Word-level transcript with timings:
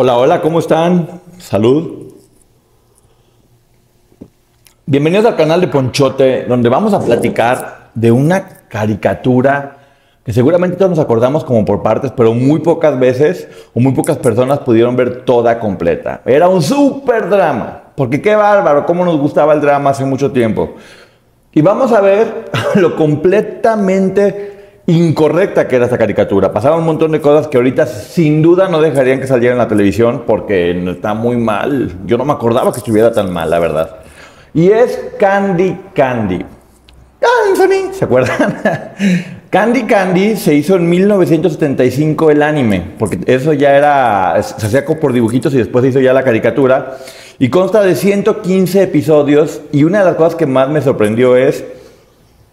Hola, 0.00 0.16
hola, 0.16 0.40
¿cómo 0.40 0.60
están? 0.60 1.08
Salud. 1.38 2.12
Bienvenidos 4.86 5.26
al 5.26 5.34
canal 5.34 5.60
de 5.60 5.66
Ponchote, 5.66 6.44
donde 6.44 6.68
vamos 6.68 6.94
a 6.94 7.00
platicar 7.00 7.90
de 7.94 8.12
una 8.12 8.46
caricatura 8.68 9.78
que 10.24 10.32
seguramente 10.32 10.76
todos 10.76 10.90
nos 10.90 11.00
acordamos 11.00 11.42
como 11.42 11.64
por 11.64 11.82
partes, 11.82 12.12
pero 12.16 12.32
muy 12.32 12.60
pocas 12.60 12.96
veces 12.96 13.48
o 13.74 13.80
muy 13.80 13.90
pocas 13.92 14.18
personas 14.18 14.60
pudieron 14.60 14.94
ver 14.94 15.24
toda 15.24 15.58
completa. 15.58 16.22
Era 16.24 16.48
un 16.48 16.62
súper 16.62 17.28
drama, 17.28 17.82
porque 17.96 18.22
qué 18.22 18.36
bárbaro, 18.36 18.86
cómo 18.86 19.04
nos 19.04 19.18
gustaba 19.18 19.52
el 19.52 19.60
drama 19.60 19.90
hace 19.90 20.04
mucho 20.04 20.30
tiempo. 20.30 20.76
Y 21.52 21.60
vamos 21.60 21.90
a 21.90 22.00
ver 22.00 22.52
lo 22.76 22.94
completamente 22.94 24.57
incorrecta 24.88 25.68
que 25.68 25.76
era 25.76 25.84
esta 25.84 25.98
caricatura. 25.98 26.50
Pasaba 26.50 26.76
un 26.76 26.86
montón 26.86 27.12
de 27.12 27.20
cosas 27.20 27.46
que 27.48 27.58
ahorita 27.58 27.86
sin 27.86 28.40
duda 28.40 28.68
no 28.68 28.80
dejarían 28.80 29.20
que 29.20 29.26
saliera 29.26 29.52
en 29.52 29.58
la 29.58 29.68
televisión 29.68 30.24
porque 30.26 30.70
está 30.90 31.12
muy 31.12 31.36
mal. 31.36 31.94
Yo 32.06 32.16
no 32.16 32.24
me 32.24 32.32
acordaba 32.32 32.72
que 32.72 32.78
estuviera 32.78 33.12
tan 33.12 33.30
mal, 33.30 33.50
la 33.50 33.58
verdad. 33.58 33.96
Y 34.54 34.70
es 34.70 34.98
Candy 35.18 35.76
Candy. 35.94 36.42
Anthony, 37.50 37.92
¿se 37.92 38.06
acuerdan? 38.06 38.62
Candy 39.50 39.82
Candy 39.82 40.36
se 40.36 40.54
hizo 40.54 40.76
en 40.76 40.88
1975 40.88 42.30
el 42.30 42.42
anime, 42.42 42.82
porque 42.98 43.18
eso 43.26 43.52
ya 43.52 43.76
era, 43.76 44.42
se 44.42 44.66
hacía 44.66 44.86
por 44.86 45.12
dibujitos 45.12 45.52
y 45.52 45.58
después 45.58 45.82
se 45.82 45.90
hizo 45.90 46.00
ya 46.00 46.14
la 46.14 46.22
caricatura. 46.22 46.96
Y 47.38 47.50
consta 47.50 47.82
de 47.82 47.94
115 47.94 48.84
episodios 48.84 49.60
y 49.70 49.84
una 49.84 49.98
de 49.98 50.06
las 50.06 50.14
cosas 50.14 50.34
que 50.34 50.46
más 50.46 50.70
me 50.70 50.80
sorprendió 50.80 51.36
es 51.36 51.62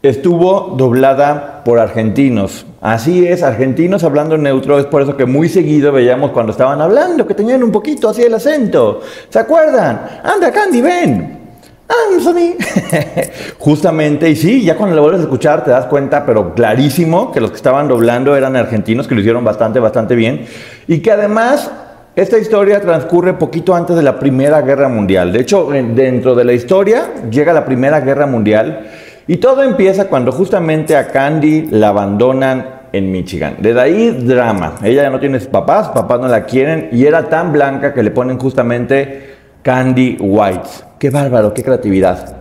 estuvo 0.10 0.76
doblada 0.78 1.64
por 1.64 1.80
argentinos. 1.80 2.66
Así 2.82 3.28
es, 3.28 3.44
argentinos 3.44 4.04
hablando 4.04 4.38
neutro, 4.38 4.80
es 4.80 4.86
por 4.86 5.02
eso 5.02 5.18
que 5.18 5.26
muy 5.26 5.50
seguido 5.50 5.92
veíamos 5.92 6.32
cuando 6.32 6.52
estaban 6.52 6.82
hablando 6.82 7.26
que 7.26 7.34
tenían 7.34 7.64
un 7.64 7.72
poquito 7.72 8.10
así 8.10 8.22
el 8.22 8.34
acento. 8.34 9.02
¿Se 9.30 9.40
acuerdan? 9.40 10.22
Anda, 10.24 10.52
Candy, 10.52 10.82
ven. 10.82 11.40
Anthony. 11.88 12.56
Justamente, 13.60 14.30
y 14.30 14.36
sí, 14.36 14.64
ya 14.64 14.76
cuando 14.76 14.96
lo 14.96 15.04
vuelves 15.04 15.22
a 15.22 15.24
escuchar 15.26 15.64
te 15.64 15.72
das 15.72 15.86
cuenta, 15.86 16.26
pero 16.26 16.54
clarísimo, 16.54 17.32
que 17.32 17.40
los 17.40 17.52
que 17.52 17.58
estaban 17.58 17.88
doblando 17.88 18.36
eran 18.36 18.56
argentinos, 18.56 19.08
que 19.08 19.16
lo 19.16 19.22
hicieron 19.22 19.44
bastante, 19.44 19.80
bastante 19.80 20.16
bien. 20.16 20.46
Y 20.88 21.00
que 21.00 21.12
además 21.12 21.70
esta 22.16 22.38
historia 22.38 22.80
transcurre 22.80 23.34
poquito 23.34 23.76
antes 23.76 23.96
de 23.96 24.02
la 24.02 24.18
Primera 24.18 24.62
Guerra 24.62 24.88
Mundial. 24.88 25.34
De 25.34 25.42
hecho, 25.42 25.70
dentro 25.70 26.34
de 26.34 26.46
la 26.46 26.54
historia 26.54 27.10
llega 27.30 27.52
la 27.52 27.66
Primera 27.66 28.00
Guerra 28.00 28.26
Mundial 28.26 28.88
y 29.28 29.38
todo 29.38 29.64
empieza 29.64 30.08
cuando 30.08 30.32
justamente 30.32 30.96
a 30.96 31.08
Candy 31.08 31.68
la 31.72 31.90
abandonan 31.90 32.76
en 32.92 33.12
Michigan. 33.12 33.58
Desde 33.60 33.82
ahí 33.82 34.12
drama. 34.12 34.76
Ella 34.84 35.04
ya 35.04 35.10
no 35.10 35.20
tiene 35.20 35.40
papás, 35.40 35.90
papás 35.90 36.20
no 36.20 36.28
la 36.28 36.46
quieren 36.46 36.90
y 36.92 37.06
era 37.06 37.28
tan 37.28 37.52
blanca 37.52 37.94
que 37.94 38.04
le 38.04 38.12
ponen 38.12 38.38
justamente 38.38 39.36
Candy 39.62 40.18
White. 40.20 40.70
Qué 41.00 41.10
bárbaro, 41.10 41.54
qué 41.54 41.64
creatividad. 41.64 42.38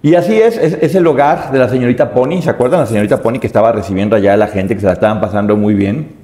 Y 0.00 0.16
así 0.16 0.40
es, 0.40 0.56
es, 0.56 0.94
el 0.96 1.06
hogar 1.06 1.52
de 1.52 1.58
la 1.58 1.68
señorita 1.68 2.10
Pony. 2.10 2.42
¿Se 2.42 2.50
acuerdan? 2.50 2.80
La 2.80 2.86
señorita 2.86 3.22
Pony 3.22 3.38
que 3.38 3.46
estaba 3.46 3.70
recibiendo 3.70 4.16
allá 4.16 4.34
a 4.34 4.36
la 4.36 4.48
gente 4.48 4.74
que 4.74 4.80
se 4.80 4.86
la 4.86 4.94
estaban 4.94 5.20
pasando 5.20 5.56
muy 5.56 5.74
bien. 5.74 6.21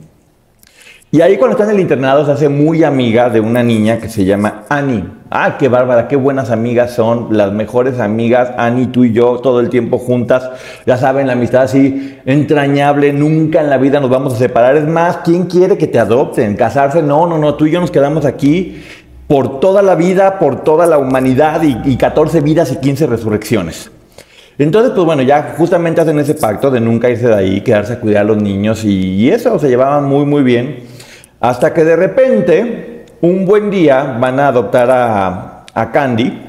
Y 1.10 1.22
ahí 1.22 1.38
cuando 1.38 1.56
está 1.56 1.64
en 1.64 1.76
el 1.76 1.80
internado 1.80 2.26
se 2.26 2.32
hace 2.32 2.50
muy 2.50 2.84
amiga 2.84 3.30
de 3.30 3.40
una 3.40 3.62
niña 3.62 3.98
que 3.98 4.10
se 4.10 4.26
llama 4.26 4.64
Annie. 4.68 5.04
Ah, 5.30 5.56
qué 5.58 5.68
bárbara, 5.68 6.06
qué 6.06 6.16
buenas 6.16 6.50
amigas 6.50 6.92
son, 6.92 7.28
las 7.30 7.50
mejores 7.50 7.98
amigas, 7.98 8.50
Annie, 8.58 8.88
tú 8.88 9.04
y 9.04 9.14
yo, 9.14 9.38
todo 9.38 9.60
el 9.60 9.70
tiempo 9.70 9.96
juntas. 9.96 10.50
Ya 10.84 10.98
saben, 10.98 11.26
la 11.26 11.32
amistad 11.32 11.62
así 11.62 12.18
entrañable, 12.26 13.14
nunca 13.14 13.62
en 13.62 13.70
la 13.70 13.78
vida 13.78 14.00
nos 14.00 14.10
vamos 14.10 14.34
a 14.34 14.36
separar. 14.36 14.76
Es 14.76 14.86
más, 14.86 15.20
¿quién 15.24 15.44
quiere 15.44 15.78
que 15.78 15.86
te 15.86 15.98
adopten? 15.98 16.56
¿Casarse? 16.56 17.02
No, 17.02 17.26
no, 17.26 17.38
no, 17.38 17.54
tú 17.54 17.64
y 17.64 17.70
yo 17.70 17.80
nos 17.80 17.90
quedamos 17.90 18.26
aquí 18.26 18.82
por 19.26 19.60
toda 19.60 19.80
la 19.80 19.94
vida, 19.94 20.38
por 20.38 20.62
toda 20.62 20.86
la 20.86 20.98
humanidad 20.98 21.62
y, 21.62 21.78
y 21.90 21.96
14 21.96 22.42
vidas 22.42 22.70
y 22.70 22.76
15 22.76 23.06
resurrecciones. 23.06 23.90
Entonces, 24.58 24.92
pues 24.94 25.06
bueno, 25.06 25.22
ya 25.22 25.54
justamente 25.56 26.02
hacen 26.02 26.18
ese 26.18 26.34
pacto 26.34 26.70
de 26.70 26.80
nunca 26.80 27.08
irse 27.08 27.28
de 27.28 27.34
ahí, 27.34 27.60
quedarse 27.62 27.94
a 27.94 28.00
cuidar 28.00 28.22
a 28.22 28.24
los 28.24 28.42
niños 28.42 28.84
y, 28.84 29.14
y 29.14 29.30
eso, 29.30 29.58
se 29.58 29.68
llevaban 29.70 30.04
muy, 30.04 30.26
muy 30.26 30.42
bien. 30.42 30.97
Hasta 31.40 31.72
que 31.72 31.84
de 31.84 31.94
repente, 31.94 33.04
un 33.20 33.44
buen 33.44 33.70
día, 33.70 34.16
van 34.20 34.40
a 34.40 34.48
adoptar 34.48 34.90
a, 34.90 35.92
Candy. 35.92 36.46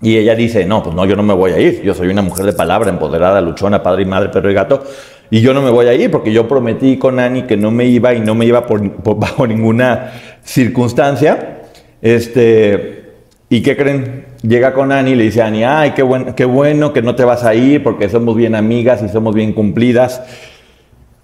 Y 0.00 0.16
ella 0.16 0.36
dice, 0.36 0.64
no, 0.64 0.80
pues 0.80 0.94
no, 0.94 1.04
yo 1.04 1.16
no 1.16 1.24
me 1.24 1.34
voy 1.34 1.50
a 1.50 1.58
ir. 1.58 1.82
Yo 1.82 1.92
soy 1.92 2.06
una 2.08 2.22
mujer 2.22 2.46
de 2.46 2.52
palabra, 2.52 2.88
empoderada, 2.88 3.40
luchona, 3.40 3.82
padre 3.82 4.02
y 4.02 4.06
madre, 4.06 4.28
perro 4.28 4.48
y 4.48 4.54
gato. 4.54 4.84
Y 5.28 5.40
yo 5.40 5.52
no 5.52 5.60
me 5.60 5.70
voy 5.70 5.86
a 5.86 5.94
ir 5.94 6.10
porque 6.10 6.32
yo 6.32 6.46
prometí 6.46 6.96
con 6.96 7.18
Annie 7.18 7.42
que 7.42 7.56
no 7.56 7.72
me 7.72 7.86
iba 7.86 8.14
y 8.14 8.20
no 8.20 8.36
me 8.36 8.46
iba 8.46 8.64
por, 8.64 8.80
bajo 9.18 9.44
ninguna 9.44 10.12
circunstancia. 10.44 11.62
Este, 12.00 13.14
¿Y 13.50 13.60
qué 13.62 13.76
creen? 13.76 14.26
Llega 14.42 14.72
con 14.72 14.92
Annie 14.92 15.14
y 15.14 15.16
le 15.16 15.24
dice 15.24 15.42
a 15.42 15.46
Annie, 15.46 15.64
ay, 15.64 15.90
qué, 15.96 16.06
qué 16.36 16.44
bueno 16.44 16.92
que 16.92 17.02
no 17.02 17.16
te 17.16 17.24
vas 17.24 17.42
a 17.42 17.56
ir 17.56 17.82
porque 17.82 18.08
somos 18.08 18.36
bien 18.36 18.54
amigas 18.54 19.02
y 19.02 19.08
somos 19.08 19.34
bien 19.34 19.52
cumplidas. 19.52 20.22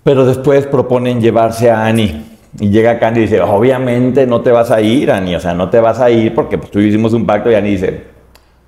Pero 0.02 0.26
después 0.26 0.66
proponen 0.66 1.20
llevarse 1.20 1.70
a 1.70 1.86
Annie. 1.86 2.33
Y 2.60 2.70
llega 2.70 2.98
Candy 2.98 3.20
y 3.20 3.22
dice, 3.24 3.40
obviamente 3.40 4.26
no 4.26 4.40
te 4.40 4.52
vas 4.52 4.70
a 4.70 4.80
ir, 4.80 5.10
Ani, 5.10 5.34
o 5.34 5.40
sea, 5.40 5.54
no 5.54 5.70
te 5.70 5.80
vas 5.80 5.98
a 6.00 6.10
ir 6.10 6.34
porque 6.34 6.56
pues 6.56 6.70
tú 6.70 6.78
hicimos 6.78 7.12
un 7.12 7.26
pacto 7.26 7.50
y 7.50 7.54
Ani 7.54 7.70
dice, 7.70 8.02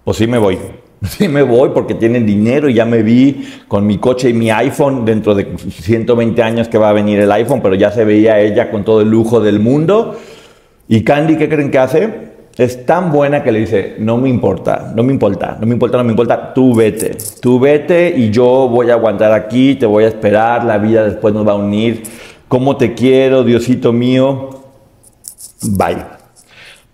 pues 0.02 0.16
sí 0.16 0.26
me 0.26 0.38
voy, 0.38 0.58
sí 1.02 1.28
me 1.28 1.42
voy 1.42 1.70
porque 1.72 1.94
tienen 1.94 2.26
dinero 2.26 2.68
y 2.68 2.74
ya 2.74 2.84
me 2.84 3.02
vi 3.02 3.46
con 3.68 3.86
mi 3.86 3.98
coche 3.98 4.30
y 4.30 4.32
mi 4.32 4.50
iPhone 4.50 5.04
dentro 5.04 5.34
de 5.34 5.46
120 5.56 6.42
años 6.42 6.68
que 6.68 6.78
va 6.78 6.90
a 6.90 6.92
venir 6.92 7.20
el 7.20 7.30
iPhone, 7.30 7.60
pero 7.62 7.76
ya 7.76 7.92
se 7.92 8.04
veía 8.04 8.40
ella 8.40 8.70
con 8.70 8.84
todo 8.84 9.02
el 9.02 9.10
lujo 9.10 9.40
del 9.40 9.60
mundo. 9.60 10.16
Y 10.88 11.02
Candy, 11.02 11.36
¿qué 11.36 11.48
creen 11.48 11.70
que 11.70 11.78
hace? 11.78 12.26
Es 12.56 12.86
tan 12.86 13.12
buena 13.12 13.42
que 13.42 13.52
le 13.52 13.60
dice, 13.60 13.96
no 13.98 14.16
me 14.16 14.30
importa, 14.30 14.92
no 14.96 15.02
me 15.02 15.12
importa, 15.12 15.58
no 15.60 15.66
me 15.66 15.74
importa, 15.74 15.98
no 15.98 16.04
me 16.04 16.10
importa, 16.10 16.54
tú 16.54 16.74
vete, 16.74 17.14
tú 17.40 17.60
vete 17.60 18.14
y 18.16 18.30
yo 18.30 18.66
voy 18.68 18.90
a 18.90 18.94
aguantar 18.94 19.32
aquí, 19.32 19.74
te 19.74 19.84
voy 19.84 20.04
a 20.04 20.08
esperar, 20.08 20.64
la 20.64 20.78
vida 20.78 21.04
después 21.04 21.34
nos 21.34 21.46
va 21.46 21.52
a 21.52 21.56
unir 21.56 22.02
cómo 22.48 22.76
te 22.76 22.94
quiero, 22.94 23.44
Diosito 23.44 23.92
mío. 23.92 24.50
Bye. 25.62 26.04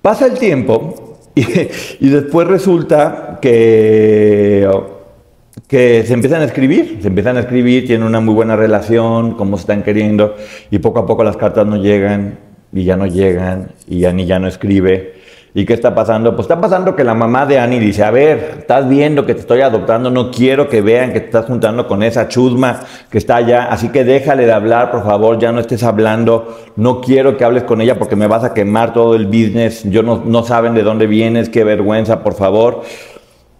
Pasa 0.00 0.26
el 0.26 0.38
tiempo 0.38 1.18
y, 1.34 2.08
después 2.08 2.48
resulta 2.48 3.38
que, 3.40 4.68
que 5.68 6.04
se 6.04 6.14
empiezan 6.14 6.42
a 6.42 6.44
escribir, 6.44 6.98
se 7.00 7.08
empiezan 7.08 7.36
a 7.36 7.40
escribir, 7.40 7.86
tienen 7.86 8.06
una 8.06 8.20
muy 8.20 8.34
buena 8.34 8.56
relación, 8.56 9.32
cómo 9.34 9.56
se 9.56 9.62
están 9.62 9.82
queriendo, 9.82 10.34
y 10.70 10.78
poco 10.78 11.00
a 11.00 11.06
poco 11.06 11.24
las 11.24 11.36
cartas 11.36 11.66
no 11.66 11.76
llegan, 11.76 12.38
y 12.72 12.84
ya 12.84 12.96
no 12.96 13.06
llegan, 13.06 13.72
y 13.88 14.04
Annie 14.04 14.26
ya 14.26 14.38
no 14.38 14.48
escribe. 14.48 15.21
¿Y 15.54 15.66
qué 15.66 15.74
está 15.74 15.94
pasando? 15.94 16.34
Pues 16.34 16.46
está 16.46 16.58
pasando 16.58 16.96
que 16.96 17.04
la 17.04 17.12
mamá 17.12 17.44
de 17.44 17.58
Annie 17.58 17.78
dice, 17.78 18.02
a 18.02 18.10
ver, 18.10 18.54
estás 18.60 18.88
viendo 18.88 19.26
que 19.26 19.34
te 19.34 19.40
estoy 19.40 19.60
adoptando, 19.60 20.10
no 20.10 20.30
quiero 20.30 20.66
que 20.66 20.80
vean 20.80 21.12
que 21.12 21.20
te 21.20 21.26
estás 21.26 21.44
juntando 21.44 21.86
con 21.86 22.02
esa 22.02 22.26
chusma 22.26 22.80
que 23.10 23.18
está 23.18 23.36
allá, 23.36 23.64
así 23.64 23.90
que 23.90 24.02
déjale 24.02 24.46
de 24.46 24.52
hablar, 24.52 24.90
por 24.90 25.04
favor, 25.04 25.38
ya 25.38 25.52
no 25.52 25.60
estés 25.60 25.82
hablando, 25.82 26.56
no 26.76 27.02
quiero 27.02 27.36
que 27.36 27.44
hables 27.44 27.64
con 27.64 27.82
ella 27.82 27.98
porque 27.98 28.16
me 28.16 28.26
vas 28.28 28.44
a 28.44 28.54
quemar 28.54 28.94
todo 28.94 29.14
el 29.14 29.26
business, 29.26 29.82
yo 29.84 30.02
no, 30.02 30.22
no 30.24 30.42
saben 30.42 30.72
de 30.72 30.82
dónde 30.82 31.06
vienes, 31.06 31.50
qué 31.50 31.64
vergüenza, 31.64 32.22
por 32.22 32.32
favor. 32.32 32.82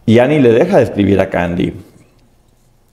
Y 0.06 0.18
Annie 0.18 0.40
le 0.40 0.52
deja 0.52 0.78
de 0.78 0.84
escribir 0.84 1.20
a 1.20 1.28
Candy. 1.28 1.74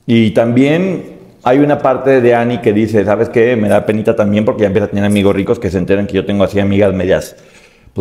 Y 0.05 0.31
también 0.31 1.19
hay 1.43 1.59
una 1.59 1.77
parte 1.77 2.19
de 2.19 2.35
Annie 2.35 2.59
que 2.59 2.73
dice, 2.73 3.05
¿sabes 3.05 3.29
qué? 3.29 3.55
Me 3.55 3.69
da 3.69 3.85
penita 3.85 4.13
también 4.13 4.43
porque 4.43 4.63
ya 4.63 4.67
empieza 4.67 4.87
a 4.87 4.89
tener 4.89 5.05
amigos 5.05 5.33
ricos 5.33 5.57
que 5.57 5.69
se 5.69 5.77
enteran 5.77 6.05
que 6.05 6.15
yo 6.15 6.25
tengo 6.25 6.43
así 6.43 6.59
amigas 6.59 6.93
medias 6.93 7.37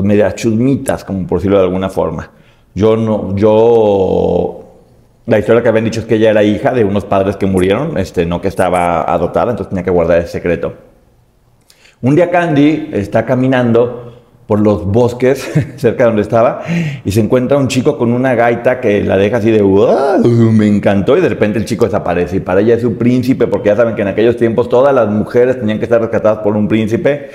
pues 0.03 0.35
chusmitas, 0.35 1.05
como 1.05 1.27
por 1.27 1.39
decirlo 1.39 1.59
de 1.59 1.65
alguna 1.65 1.89
forma. 1.89 2.31
Yo 2.75 2.97
no, 2.97 3.35
yo 3.37 4.65
La 5.27 5.39
historia 5.39 5.63
que 5.63 5.69
habían 5.69 5.85
dicho 5.85 6.01
es 6.01 6.07
que 6.07 6.15
ella 6.15 6.31
era 6.31 6.43
hija 6.43 6.73
de 6.73 6.85
unos 6.85 7.05
padres 7.05 7.37
que 7.37 7.47
murieron, 7.47 7.99
este, 7.99 8.25
no 8.25 8.41
que 8.41 8.49
estaba 8.49 9.03
adoptada, 9.03 9.51
entonces 9.51 9.69
tenía 9.69 9.85
que 9.85 9.91
guardar 9.91 10.19
ese 10.19 10.29
secreto. 10.29 10.75
Un 12.01 12.15
día 12.15 12.31
Candy 12.31 12.91
está 12.93 13.27
caminando 13.27 14.09
por 14.49 14.61
los 14.61 14.87
bosques 14.87 15.47
cerca 15.77 16.05
de 16.05 16.09
donde 16.09 16.23
estaba 16.23 16.63
y 17.05 17.13
se 17.13 17.21
encuentra 17.21 17.59
un 17.59 17.69
chico 17.69 17.99
con 17.99 18.13
una 18.13 18.35
gaita 18.35 18.81
que 18.81 19.05
la 19.05 19.19
deja 19.19 19.37
así 19.37 19.51
de 19.51 19.61
wow, 19.61 20.25
me 20.53 20.67
encantó 20.67 21.19
y 21.19 21.21
de 21.21 21.29
repente 21.29 21.59
el 21.59 21.67
chico 21.67 21.85
desaparece 21.85 22.37
y 22.37 22.41
para 22.41 22.63
ella 22.63 22.75
es 22.75 22.83
un 22.83 22.97
príncipe 22.97 23.47
porque 23.47 23.69
ya 23.69 23.77
saben 23.77 23.95
que 23.95 24.03
en 24.03 24.09
aquellos 24.09 24.39
tiempos 24.39 24.71
todas 24.71 24.95
las 24.95 25.09
mujeres 25.09 25.61
tenían 25.61 25.79
que 25.79 25.85
estar 25.85 26.01
rescatadas 26.01 26.39
por 26.39 26.57
un 26.57 26.67
príncipe 26.67 27.29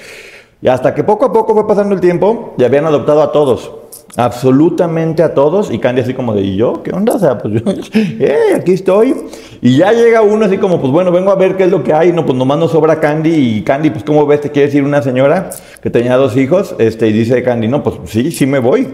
y 0.63 0.67
hasta 0.67 0.95
que 0.95 1.03
poco 1.03 1.25
a 1.25 1.31
poco 1.31 1.53
fue 1.53 1.67
pasando 1.67 1.93
el 1.93 2.01
tiempo 2.01 2.55
y 2.57 2.63
habían 2.63 2.85
adoptado 2.85 3.21
a 3.21 3.31
todos 3.31 3.69
absolutamente 4.15 5.23
a 5.23 5.33
todos 5.33 5.71
y 5.71 5.79
Candy 5.79 6.01
así 6.01 6.13
como 6.13 6.33
de, 6.33 6.41
¿y 6.41 6.55
yo? 6.55 6.83
¿Qué 6.83 6.91
onda? 6.91 7.15
O 7.15 7.19
sea, 7.19 7.37
pues 7.37 7.53
yo, 7.53 7.71
eh, 7.93 8.53
aquí 8.55 8.73
estoy. 8.73 9.15
Y 9.61 9.77
ya 9.77 9.91
llega 9.91 10.21
uno 10.21 10.45
así 10.45 10.57
como, 10.57 10.79
pues 10.79 10.91
bueno, 10.91 11.11
vengo 11.11 11.31
a 11.31 11.35
ver 11.35 11.55
qué 11.57 11.63
es 11.63 11.71
lo 11.71 11.83
que 11.83 11.93
hay. 11.93 12.11
No, 12.11 12.25
pues 12.25 12.37
nomás 12.37 12.59
no 12.59 12.67
sobra 12.67 12.99
Candy 12.99 13.57
y 13.57 13.61
Candy, 13.63 13.89
pues 13.89 14.03
¿cómo 14.03 14.25
ves? 14.25 14.41
Te 14.41 14.51
quiere 14.51 14.67
decir 14.67 14.83
una 14.83 15.01
señora 15.01 15.49
que 15.81 15.89
tenía 15.89 16.15
dos 16.15 16.37
hijos, 16.37 16.75
este, 16.79 17.07
y 17.07 17.13
dice 17.13 17.41
Candy, 17.43 17.67
no, 17.67 17.81
pues 17.81 17.95
sí, 18.05 18.31
sí 18.31 18.45
me 18.45 18.59
voy. 18.59 18.87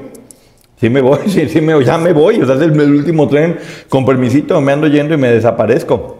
Sí 0.79 0.89
me 0.89 1.01
voy, 1.01 1.19
sí, 1.27 1.49
sí 1.49 1.59
me, 1.59 1.83
ya 1.83 1.97
me 1.97 2.13
voy. 2.13 2.41
O 2.41 2.45
sea, 2.45 2.55
es 2.55 2.61
el, 2.61 2.79
el 2.79 2.93
último 2.93 3.27
tren, 3.27 3.57
con 3.89 4.05
permisito, 4.05 4.61
me 4.61 4.71
ando 4.71 4.87
yendo 4.87 5.13
y 5.13 5.17
me 5.17 5.29
desaparezco. 5.29 6.18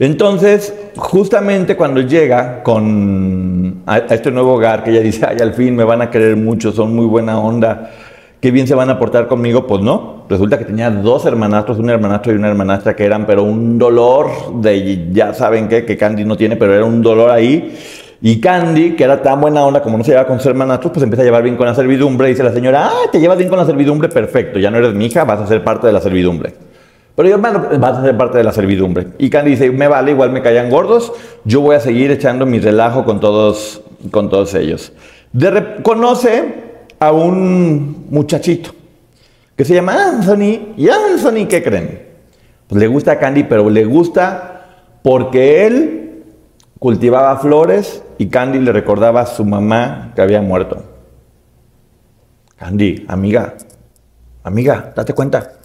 Entonces, 0.00 0.74
justamente 0.96 1.76
cuando 1.76 2.00
llega 2.00 2.62
con 2.62 3.82
a, 3.84 3.98
este 3.98 4.30
nuevo 4.30 4.54
hogar, 4.54 4.82
que 4.82 4.92
ella 4.92 5.00
dice, 5.00 5.26
ay, 5.28 5.36
al 5.42 5.52
fin 5.52 5.76
me 5.76 5.84
van 5.84 6.00
a 6.00 6.10
querer 6.10 6.36
mucho, 6.36 6.72
son 6.72 6.96
muy 6.96 7.04
buena 7.04 7.38
onda, 7.38 7.90
qué 8.40 8.50
bien 8.50 8.66
se 8.66 8.74
van 8.74 8.88
a 8.88 8.98
portar 8.98 9.28
conmigo, 9.28 9.66
pues 9.66 9.82
no. 9.82 10.24
Resulta 10.30 10.56
que 10.56 10.64
tenía 10.64 10.88
dos 10.88 11.26
hermanastros, 11.26 11.78
un 11.78 11.90
hermanastro 11.90 12.32
y 12.32 12.36
una 12.36 12.48
hermanastra 12.48 12.96
que 12.96 13.04
eran, 13.04 13.26
pero 13.26 13.42
un 13.42 13.78
dolor 13.78 14.30
de, 14.62 15.08
ya 15.12 15.34
saben 15.34 15.68
qué, 15.68 15.84
que 15.84 15.98
Candy 15.98 16.24
no 16.24 16.34
tiene, 16.34 16.56
pero 16.56 16.74
era 16.74 16.86
un 16.86 17.02
dolor 17.02 17.30
ahí. 17.30 17.76
Y 18.22 18.40
Candy, 18.40 18.96
que 18.96 19.04
era 19.04 19.20
tan 19.20 19.38
buena 19.38 19.66
onda 19.66 19.82
como 19.82 19.98
no 19.98 20.04
se 20.04 20.12
llevaba 20.12 20.28
con 20.28 20.38
sus 20.38 20.46
hermanastros, 20.46 20.92
pues 20.94 21.04
empieza 21.04 21.20
a 21.20 21.26
llevar 21.26 21.42
bien 21.42 21.56
con 21.56 21.66
la 21.66 21.74
servidumbre. 21.74 22.28
Y 22.28 22.30
dice 22.30 22.42
la 22.42 22.52
señora, 22.52 22.86
ah, 22.86 23.10
te 23.12 23.20
llevas 23.20 23.36
bien 23.36 23.50
con 23.50 23.58
la 23.58 23.66
servidumbre, 23.66 24.08
perfecto, 24.08 24.58
ya 24.58 24.70
no 24.70 24.78
eres 24.78 24.94
mi 24.94 25.04
hija, 25.04 25.24
vas 25.24 25.40
a 25.40 25.46
ser 25.46 25.62
parte 25.62 25.88
de 25.88 25.92
la 25.92 26.00
servidumbre. 26.00 26.69
Pero 27.22 27.36
bueno, 27.36 27.66
vas 27.78 27.98
a 27.98 28.02
ser 28.02 28.16
parte 28.16 28.38
de 28.38 28.44
la 28.44 28.50
servidumbre. 28.50 29.08
Y 29.18 29.28
Candy 29.28 29.50
dice, 29.50 29.70
me 29.70 29.88
vale, 29.88 30.12
igual 30.12 30.30
me 30.30 30.40
callan 30.40 30.70
gordos, 30.70 31.12
yo 31.44 31.60
voy 31.60 31.76
a 31.76 31.80
seguir 31.80 32.10
echando 32.10 32.46
mi 32.46 32.60
relajo 32.60 33.04
con 33.04 33.20
todos, 33.20 33.82
con 34.10 34.30
todos 34.30 34.54
ellos. 34.54 34.94
De 35.30 35.82
conoce 35.82 36.54
a 36.98 37.12
un 37.12 38.06
muchachito 38.08 38.70
que 39.54 39.66
se 39.66 39.74
llama 39.74 40.02
Anthony. 40.02 40.72
¿Y 40.78 40.88
Anthony 40.88 41.46
qué 41.46 41.62
creen? 41.62 42.08
Pues 42.66 42.80
le 42.80 42.86
gusta 42.86 43.12
a 43.12 43.18
Candy, 43.18 43.42
pero 43.42 43.68
le 43.68 43.84
gusta 43.84 44.68
porque 45.02 45.66
él 45.66 46.24
cultivaba 46.78 47.36
flores 47.36 48.02
y 48.16 48.28
Candy 48.28 48.60
le 48.60 48.72
recordaba 48.72 49.20
a 49.20 49.26
su 49.26 49.44
mamá 49.44 50.12
que 50.14 50.22
había 50.22 50.40
muerto. 50.40 50.84
Candy, 52.56 53.04
amiga, 53.08 53.56
amiga, 54.42 54.94
date 54.96 55.12
cuenta. 55.12 55.59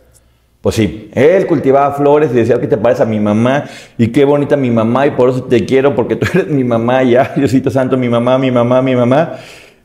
Pues 0.66 0.78
sí, 0.78 1.12
él 1.14 1.46
cultivaba 1.46 1.94
flores 1.94 2.32
y 2.34 2.38
decía, 2.38 2.60
¿qué 2.60 2.66
te 2.66 2.76
parece 2.76 3.04
a 3.04 3.06
mi 3.06 3.20
mamá? 3.20 3.66
Y 4.00 4.08
qué 4.08 4.26
bonita 4.26 4.58
mi 4.58 4.72
mamá 4.72 5.06
y 5.06 5.12
por 5.12 5.30
eso 5.30 5.44
te 5.44 5.64
quiero 5.64 5.94
porque 5.94 6.16
tú 6.16 6.26
eres 6.34 6.48
mi 6.48 6.64
mamá 6.64 7.04
ya, 7.04 7.34
Diosito 7.36 7.70
Santo, 7.70 7.98
mi 7.98 8.10
mamá, 8.10 8.40
mi 8.40 8.50
mamá, 8.50 8.82
mi 8.82 8.96
mamá. 8.96 9.34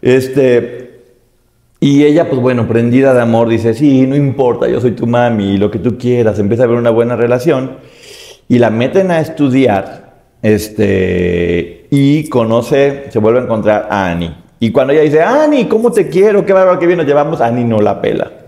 Este, 0.01 1.03
y 1.81 2.03
ella, 2.03 2.31
pues 2.31 2.41
bueno, 2.41 2.67
prendida 2.67 3.13
de 3.13 3.21
amor, 3.21 3.51
dice, 3.51 3.75
sí, 3.75 4.07
no 4.07 4.17
importa, 4.17 4.71
yo 4.71 4.81
soy 4.81 4.93
tu 4.93 5.07
mami, 5.07 5.59
lo 5.59 5.71
que 5.71 5.81
tú 5.81 5.99
quieras, 5.99 6.39
empieza 6.39 6.63
a 6.63 6.65
haber 6.65 6.79
una 6.79 6.89
buena 6.89 7.15
relación 7.15 7.73
y 8.49 8.59
la 8.59 8.71
meten 8.71 9.11
a 9.11 9.21
estudiar 9.21 10.15
este, 10.41 11.89
y 11.91 12.27
conoce, 12.31 13.11
se 13.11 13.19
vuelve 13.19 13.41
a 13.41 13.43
encontrar 13.43 13.87
a 13.91 14.13
Annie. 14.13 14.35
Y 14.59 14.71
cuando 14.71 14.95
ella 14.95 15.03
dice, 15.03 15.21
Annie, 15.21 15.69
¿cómo 15.69 15.93
te 15.93 16.09
quiero? 16.09 16.47
Qué 16.47 16.55
bárbaro 16.55 16.79
que 16.79 16.87
bien 16.87 16.97
nos 16.97 17.07
llevamos, 17.07 17.43
Annie 17.43 17.67
no 17.67 17.83
la 17.83 18.01
pela 18.01 18.40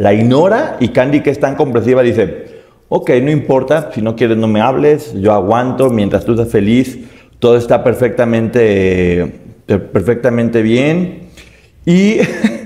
la 0.00 0.14
ignora 0.14 0.78
y 0.80 0.88
Candy, 0.88 1.20
que 1.20 1.28
es 1.28 1.38
tan 1.38 1.56
comprensiva, 1.56 2.02
dice, 2.02 2.62
ok, 2.88 3.10
no 3.22 3.30
importa, 3.30 3.90
si 3.92 4.00
no 4.00 4.16
quieres 4.16 4.38
no 4.38 4.48
me 4.48 4.62
hables, 4.62 5.12
yo 5.12 5.30
aguanto, 5.34 5.90
mientras 5.90 6.24
tú 6.24 6.32
estás 6.32 6.48
feliz, 6.48 6.98
todo 7.38 7.58
está 7.58 7.84
perfectamente, 7.84 9.20
eh, 9.20 9.78
perfectamente 9.92 10.62
bien. 10.62 11.28
Y 11.84 12.16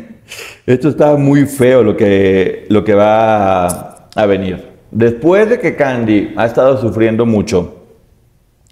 esto 0.66 0.88
está 0.88 1.16
muy 1.16 1.46
feo 1.46 1.82
lo 1.82 1.96
que, 1.96 2.66
lo 2.68 2.84
que 2.84 2.94
va 2.94 4.06
a 4.14 4.26
venir. 4.26 4.68
Después 4.92 5.50
de 5.50 5.58
que 5.58 5.74
Candy 5.74 6.34
ha 6.36 6.46
estado 6.46 6.80
sufriendo 6.80 7.26
mucho, 7.26 7.82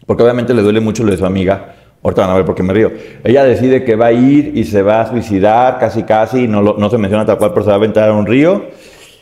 porque 0.07 0.23
obviamente 0.23 0.55
le 0.55 0.63
duele 0.63 0.79
mucho 0.79 1.03
lo 1.03 1.11
de 1.11 1.17
su 1.17 1.27
amiga, 1.27 1.75
Ahorita 2.03 2.23
van 2.23 2.31
a 2.31 2.35
ver 2.35 2.45
por 2.45 2.55
qué 2.55 2.63
me 2.63 2.73
río. 2.73 2.91
Ella 3.23 3.45
decide 3.45 3.85
que 3.85 3.95
va 3.95 4.07
a 4.07 4.13
ir 4.13 4.57
y 4.57 4.65
se 4.65 4.83
va 4.83 5.03
a 5.03 5.11
suicidar, 5.11 5.79
casi 5.79 6.03
casi, 6.03 6.49
no, 6.49 6.63
no 6.63 6.91
se 6.91 6.99
menciona 6.99 7.25
tal 7.25 7.39
cual, 7.39 7.53
pero 7.53 7.63
se 7.63 7.69
va 7.69 7.75
a 7.75 7.77
aventar 7.77 8.09
a 8.09 8.13
un 8.13 8.27
río. 8.27 8.67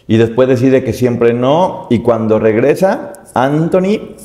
Y 0.06 0.16
después 0.16 0.48
decide 0.48 0.82
que 0.82 0.92
siempre 0.92 1.34
no. 1.34 1.86
Y 1.90 2.00
cuando 2.00 2.38
regresa, 2.38 3.12
Anthony, 3.34 4.16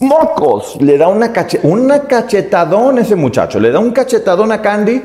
mocos, 0.00 0.80
le 0.80 0.98
da 0.98 1.08
una, 1.08 1.32
cache, 1.32 1.60
una 1.62 2.02
cachetadón 2.02 2.98
a 2.98 3.02
ese 3.02 3.16
muchacho, 3.16 3.60
le 3.60 3.70
da 3.70 3.78
un 3.78 3.92
cachetadón 3.92 4.50
a 4.50 4.60
Candy 4.60 5.00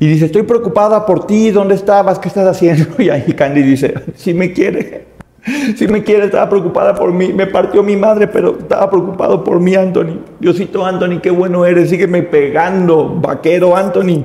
y 0.00 0.06
dice, 0.06 0.26
estoy 0.26 0.42
preocupada 0.42 1.06
por 1.06 1.26
ti, 1.26 1.50
¿dónde 1.50 1.74
estabas? 1.74 2.18
¿Qué 2.18 2.28
estás 2.28 2.46
haciendo? 2.46 2.86
Y 2.98 3.10
ahí 3.10 3.32
Candy 3.34 3.62
dice, 3.62 3.94
si 4.16 4.34
me 4.34 4.52
quiere. 4.52 5.15
Si 5.76 5.86
me 5.86 6.02
quiere, 6.02 6.24
estaba 6.24 6.48
preocupada 6.48 6.94
por 6.94 7.12
mí. 7.12 7.32
Me 7.32 7.46
partió 7.46 7.82
mi 7.82 7.96
madre, 7.96 8.26
pero 8.26 8.58
estaba 8.58 8.90
preocupado 8.90 9.44
por 9.44 9.60
mí, 9.60 9.74
Anthony. 9.74 10.18
Diosito, 10.40 10.84
Anthony, 10.84 11.20
qué 11.22 11.30
bueno 11.30 11.64
eres. 11.64 11.90
Sígueme 11.90 12.22
pegando, 12.22 13.16
vaquero, 13.20 13.76
Anthony. 13.76 14.24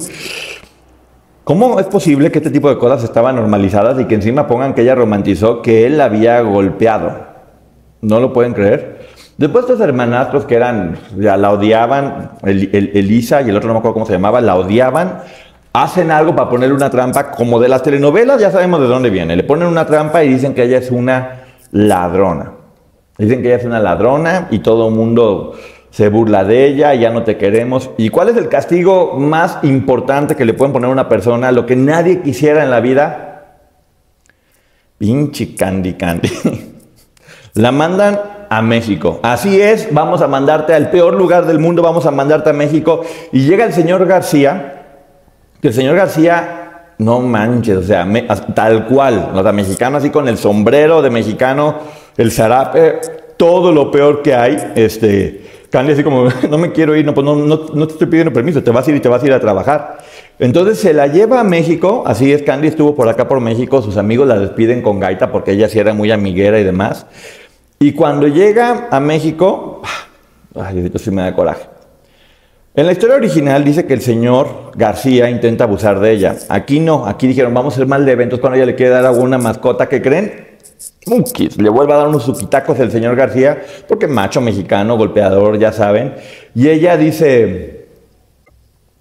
¿Cómo 1.44 1.80
es 1.80 1.86
posible 1.88 2.32
que 2.32 2.40
este 2.40 2.50
tipo 2.50 2.70
de 2.70 2.78
cosas 2.78 3.04
estaban 3.04 3.36
normalizadas 3.36 4.00
y 4.00 4.06
que 4.06 4.16
encima 4.16 4.48
pongan 4.48 4.74
que 4.74 4.82
ella 4.82 4.96
romantizó 4.96 5.62
que 5.62 5.86
él 5.86 5.98
la 5.98 6.06
había 6.06 6.42
golpeado? 6.42 7.32
¿No 8.02 8.20
lo 8.20 8.34
pueden 8.34 8.54
creer? 8.54 9.02
Después 9.38 9.66
estos 9.66 9.82
hermanastros 9.82 10.46
que 10.46 10.56
eran, 10.56 10.98
ya 11.18 11.38
la 11.38 11.52
odiaban, 11.52 12.32
Elisa 12.44 13.42
y 13.42 13.50
el 13.50 13.58
otro 13.58 13.68
no 13.68 13.74
me 13.74 13.80
acuerdo 13.80 13.96
cómo 13.96 14.06
se 14.06 14.14
llamaba, 14.14 14.40
la 14.40 14.56
odiaban 14.56 15.20
hacen 15.74 16.12
algo 16.12 16.36
para 16.36 16.50
poner 16.50 16.74
una 16.74 16.90
trampa, 16.90 17.32
como 17.32 17.60
de 17.60 17.70
las 17.70 17.84
telenovelas, 17.84 18.42
ya 18.42 18.52
sabemos 18.52 18.82
de 18.82 18.88
dónde 18.88 19.10
viene. 19.10 19.36
Le 19.36 19.44
ponen 19.44 19.68
una 19.68 19.86
trampa 19.86 20.24
y 20.24 20.30
dicen 20.30 20.54
que 20.54 20.64
ella 20.64 20.78
es 20.78 20.92
una 20.92 21.46
ladrona. 21.72 22.54
Dicen 23.18 23.42
que 23.42 23.50
ella 23.50 23.58
es 23.58 23.66
una 23.66 23.80
ladrona 23.80 24.48
y 24.52 24.60
todo 24.60 24.90
el 24.90 24.96
mundo 24.96 25.54
se 25.92 26.10
burla 26.10 26.44
de 26.44 26.66
ella, 26.66 26.94
ya 26.96 27.12
no 27.12 27.24
te 27.24 27.38
queremos. 27.38 27.90
¿Y 27.98 28.10
cuál 28.10 28.30
es 28.30 28.38
el 28.38 28.50
castigo 28.50 29.18
más 29.18 29.60
importante 29.64 30.36
que 30.36 30.46
le 30.46 30.54
pueden 30.54 30.74
poner 30.74 30.90
a 30.90 30.94
una 30.94 31.10
persona? 31.10 31.52
Lo 31.52 31.66
que 31.66 31.76
nadie 31.76 32.22
quisiera 32.22 32.64
en 32.64 32.72
la 32.72 32.80
vida. 32.80 33.28
Pinche 34.98 35.56
Candy 35.56 35.94
Candy. 35.94 36.30
la 37.54 37.72
mandan 37.72 38.20
a 38.50 38.62
México. 38.62 39.20
Así 39.24 39.62
es, 39.62 39.94
vamos 39.94 40.22
a 40.22 40.28
mandarte 40.28 40.74
al 40.74 40.90
peor 40.90 41.14
lugar 41.14 41.46
del 41.46 41.60
mundo, 41.60 41.82
vamos 41.82 42.06
a 42.06 42.12
mandarte 42.12 42.50
a 42.50 42.54
México. 42.54 43.02
Y 43.32 43.46
llega 43.46 43.66
el 43.66 43.74
señor 43.74 44.06
García 44.06 44.81
que 45.62 45.68
el 45.68 45.74
señor 45.74 45.96
García, 45.96 46.94
no 46.98 47.20
manches, 47.20 47.78
o 47.78 47.84
sea, 47.84 48.08
tal 48.54 48.88
cual, 48.88 49.32
sea, 49.42 49.52
mexicano 49.52 49.98
así 49.98 50.10
con 50.10 50.28
el 50.28 50.38
sombrero 50.38 51.02
de 51.02 51.10
mexicano, 51.10 51.76
el 52.18 52.32
zarape, 52.32 53.00
todo 53.38 53.72
lo 53.72 53.92
peor 53.92 54.22
que 54.22 54.36
hay, 54.36 54.74
este, 54.76 55.42
Candy 55.72 55.94
así 55.94 56.04
como, 56.04 56.28
no 56.50 56.58
me 56.58 56.72
quiero 56.72 56.96
ir, 56.96 57.06
no, 57.06 57.14
pues 57.14 57.26
no, 57.26 57.36
no, 57.36 57.66
no, 57.74 57.88
te 57.88 57.94
estoy 57.94 58.08
pidiendo 58.08 58.34
permiso, 58.34 58.62
te 58.62 58.72
vas 58.72 58.88
a 58.88 58.92
ir 58.92 58.98
y 58.98 59.00
te 59.00 59.10
vas 59.10 59.24
a 59.24 59.26
ir 59.26 59.34
a 59.34 59.40
trabajar. 59.40 59.98
Entonces 60.38 60.80
se 60.80 60.94
la 60.94 61.08
lleva 61.08 61.40
a 61.40 61.44
México, 61.44 62.04
así 62.06 62.32
es, 62.34 62.44
Candy 62.44 62.68
estuvo 62.68 62.96
por 62.96 63.08
acá 63.08 63.28
por 63.28 63.40
México, 63.40 63.82
sus 63.82 63.98
amigos 63.98 64.28
la 64.28 64.38
despiden 64.38 64.82
con 64.82 65.00
gaita 65.00 65.32
porque 65.32 65.52
ella 65.52 65.70
sí 65.70 65.80
era 65.80 65.94
muy 65.94 66.12
amiguera 66.12 66.60
y 66.60 66.64
demás. 66.64 67.06
Y 67.80 67.94
cuando 67.94 68.28
llega 68.28 68.90
a 68.92 69.00
México, 69.00 69.82
ay, 70.56 70.80
esto 70.86 71.00
sí 71.00 71.10
me 71.10 71.22
da 71.22 71.36
coraje. 71.36 71.71
En 72.74 72.86
la 72.86 72.94
historia 72.94 73.18
original 73.18 73.66
dice 73.66 73.86
que 73.86 73.94
el 73.94 74.00
señor 74.00 74.72
García 74.78 75.30
intenta 75.30 75.66
abusar 75.66 76.00
de 76.00 76.14
ella. 76.14 76.38
Aquí 76.48 76.80
no, 76.80 77.06
aquí 77.06 77.28
dijeron, 77.28 77.54
vamos 77.54 77.74
a 77.74 77.76
hacer 77.76 77.88
mal 77.88 78.06
de 78.06 78.14
eventos 78.14 78.40
cuando 78.40 78.56
ella 78.56 78.66
le 78.66 78.76
quiere 78.76 78.94
dar 78.94 79.06
alguna 79.06 79.38
mascota 79.38 79.90
que 79.90 80.02
creen. 80.02 80.52
Le 81.58 81.70
vuelve 81.70 81.92
a 81.92 81.98
dar 81.98 82.08
unos 82.08 82.24
suquitacos 82.24 82.80
el 82.80 82.90
señor 82.90 83.18
García, 83.18 83.62
porque 83.90 84.08
macho 84.08 84.40
mexicano, 84.40 84.96
golpeador, 84.96 85.60
ya 85.60 85.74
saben. 85.74 86.14
Y 86.56 86.70
ella 86.70 86.96
dice, 86.96 87.88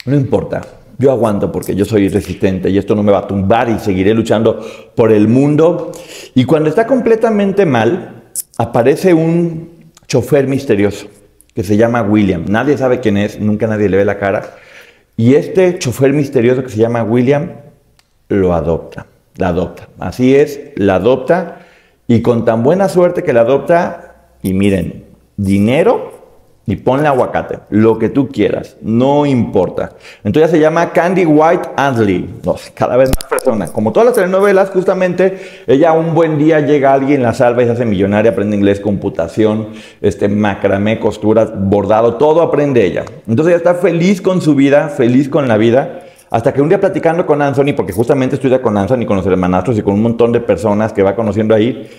no 0.04 0.16
importa, 0.16 0.62
yo 0.98 1.12
aguanto 1.12 1.52
porque 1.52 1.76
yo 1.76 1.84
soy 1.84 2.08
resistente 2.08 2.70
y 2.70 2.76
esto 2.76 2.96
no 2.96 3.04
me 3.04 3.12
va 3.12 3.18
a 3.18 3.28
tumbar 3.28 3.68
y 3.68 3.78
seguiré 3.78 4.14
luchando 4.14 4.66
por 4.96 5.12
el 5.12 5.28
mundo. 5.28 5.92
Y 6.34 6.44
cuando 6.44 6.68
está 6.68 6.88
completamente 6.88 7.64
mal, 7.66 8.24
aparece 8.58 9.14
un 9.14 9.92
chofer 10.08 10.48
misterioso 10.48 11.19
que 11.60 11.66
se 11.66 11.76
llama 11.76 12.00
William. 12.00 12.46
Nadie 12.48 12.78
sabe 12.78 13.00
quién 13.00 13.18
es, 13.18 13.38
nunca 13.38 13.66
nadie 13.66 13.90
le 13.90 13.98
ve 13.98 14.06
la 14.06 14.18
cara. 14.18 14.56
Y 15.18 15.34
este 15.34 15.78
chofer 15.78 16.14
misterioso 16.14 16.62
que 16.62 16.70
se 16.70 16.78
llama 16.78 17.02
William 17.02 17.50
lo 18.28 18.54
adopta, 18.54 19.04
la 19.36 19.48
adopta. 19.48 19.90
Así 19.98 20.34
es, 20.34 20.58
la 20.76 20.94
adopta 20.94 21.58
Y 22.06 22.22
con 22.22 22.46
tan 22.46 22.62
buena 22.62 22.88
suerte 22.88 23.22
que 23.22 23.34
la 23.34 23.42
adopta, 23.42 24.30
y 24.42 24.54
miren, 24.54 25.04
dinero 25.36 26.19
y 26.70 26.76
ponle 26.76 27.08
aguacate, 27.08 27.58
lo 27.70 27.98
que 27.98 28.08
tú 28.08 28.28
quieras, 28.28 28.76
no 28.80 29.26
importa. 29.26 29.90
Entonces 30.22 30.52
se 30.52 30.60
llama 30.60 30.92
Candy 30.92 31.26
White 31.26 31.70
Antley, 31.76 32.40
no, 32.44 32.54
cada 32.74 32.96
vez 32.96 33.10
más 33.10 33.24
persona. 33.28 33.66
Como 33.66 33.92
todas 33.92 34.06
las 34.06 34.14
telenovelas, 34.14 34.70
justamente, 34.70 35.64
ella 35.66 35.92
un 35.92 36.14
buen 36.14 36.38
día 36.38 36.60
llega 36.60 36.92
alguien, 36.92 37.24
la 37.24 37.34
salva 37.34 37.62
y 37.62 37.66
se 37.66 37.72
hace 37.72 37.84
millonaria, 37.84 38.30
aprende 38.30 38.56
inglés, 38.56 38.78
computación, 38.78 39.70
este, 40.00 40.28
macramé, 40.28 41.00
costuras, 41.00 41.50
bordado, 41.56 42.14
todo 42.14 42.40
aprende 42.40 42.84
ella. 42.84 43.04
Entonces 43.26 43.54
ella 43.54 43.56
está 43.56 43.74
feliz 43.74 44.20
con 44.20 44.40
su 44.40 44.54
vida, 44.54 44.88
feliz 44.88 45.28
con 45.28 45.48
la 45.48 45.56
vida. 45.56 46.02
Hasta 46.30 46.52
que 46.52 46.62
un 46.62 46.68
día 46.68 46.78
platicando 46.78 47.26
con 47.26 47.42
Anthony, 47.42 47.72
porque 47.74 47.92
justamente 47.92 48.36
estudia 48.36 48.62
con 48.62 48.78
Anthony, 48.78 49.04
con 49.04 49.16
los 49.16 49.26
hermanastros 49.26 49.76
y 49.76 49.82
con 49.82 49.94
un 49.94 50.02
montón 50.02 50.30
de 50.30 50.40
personas 50.40 50.92
que 50.92 51.02
va 51.02 51.16
conociendo 51.16 51.52
ahí, 51.56 51.90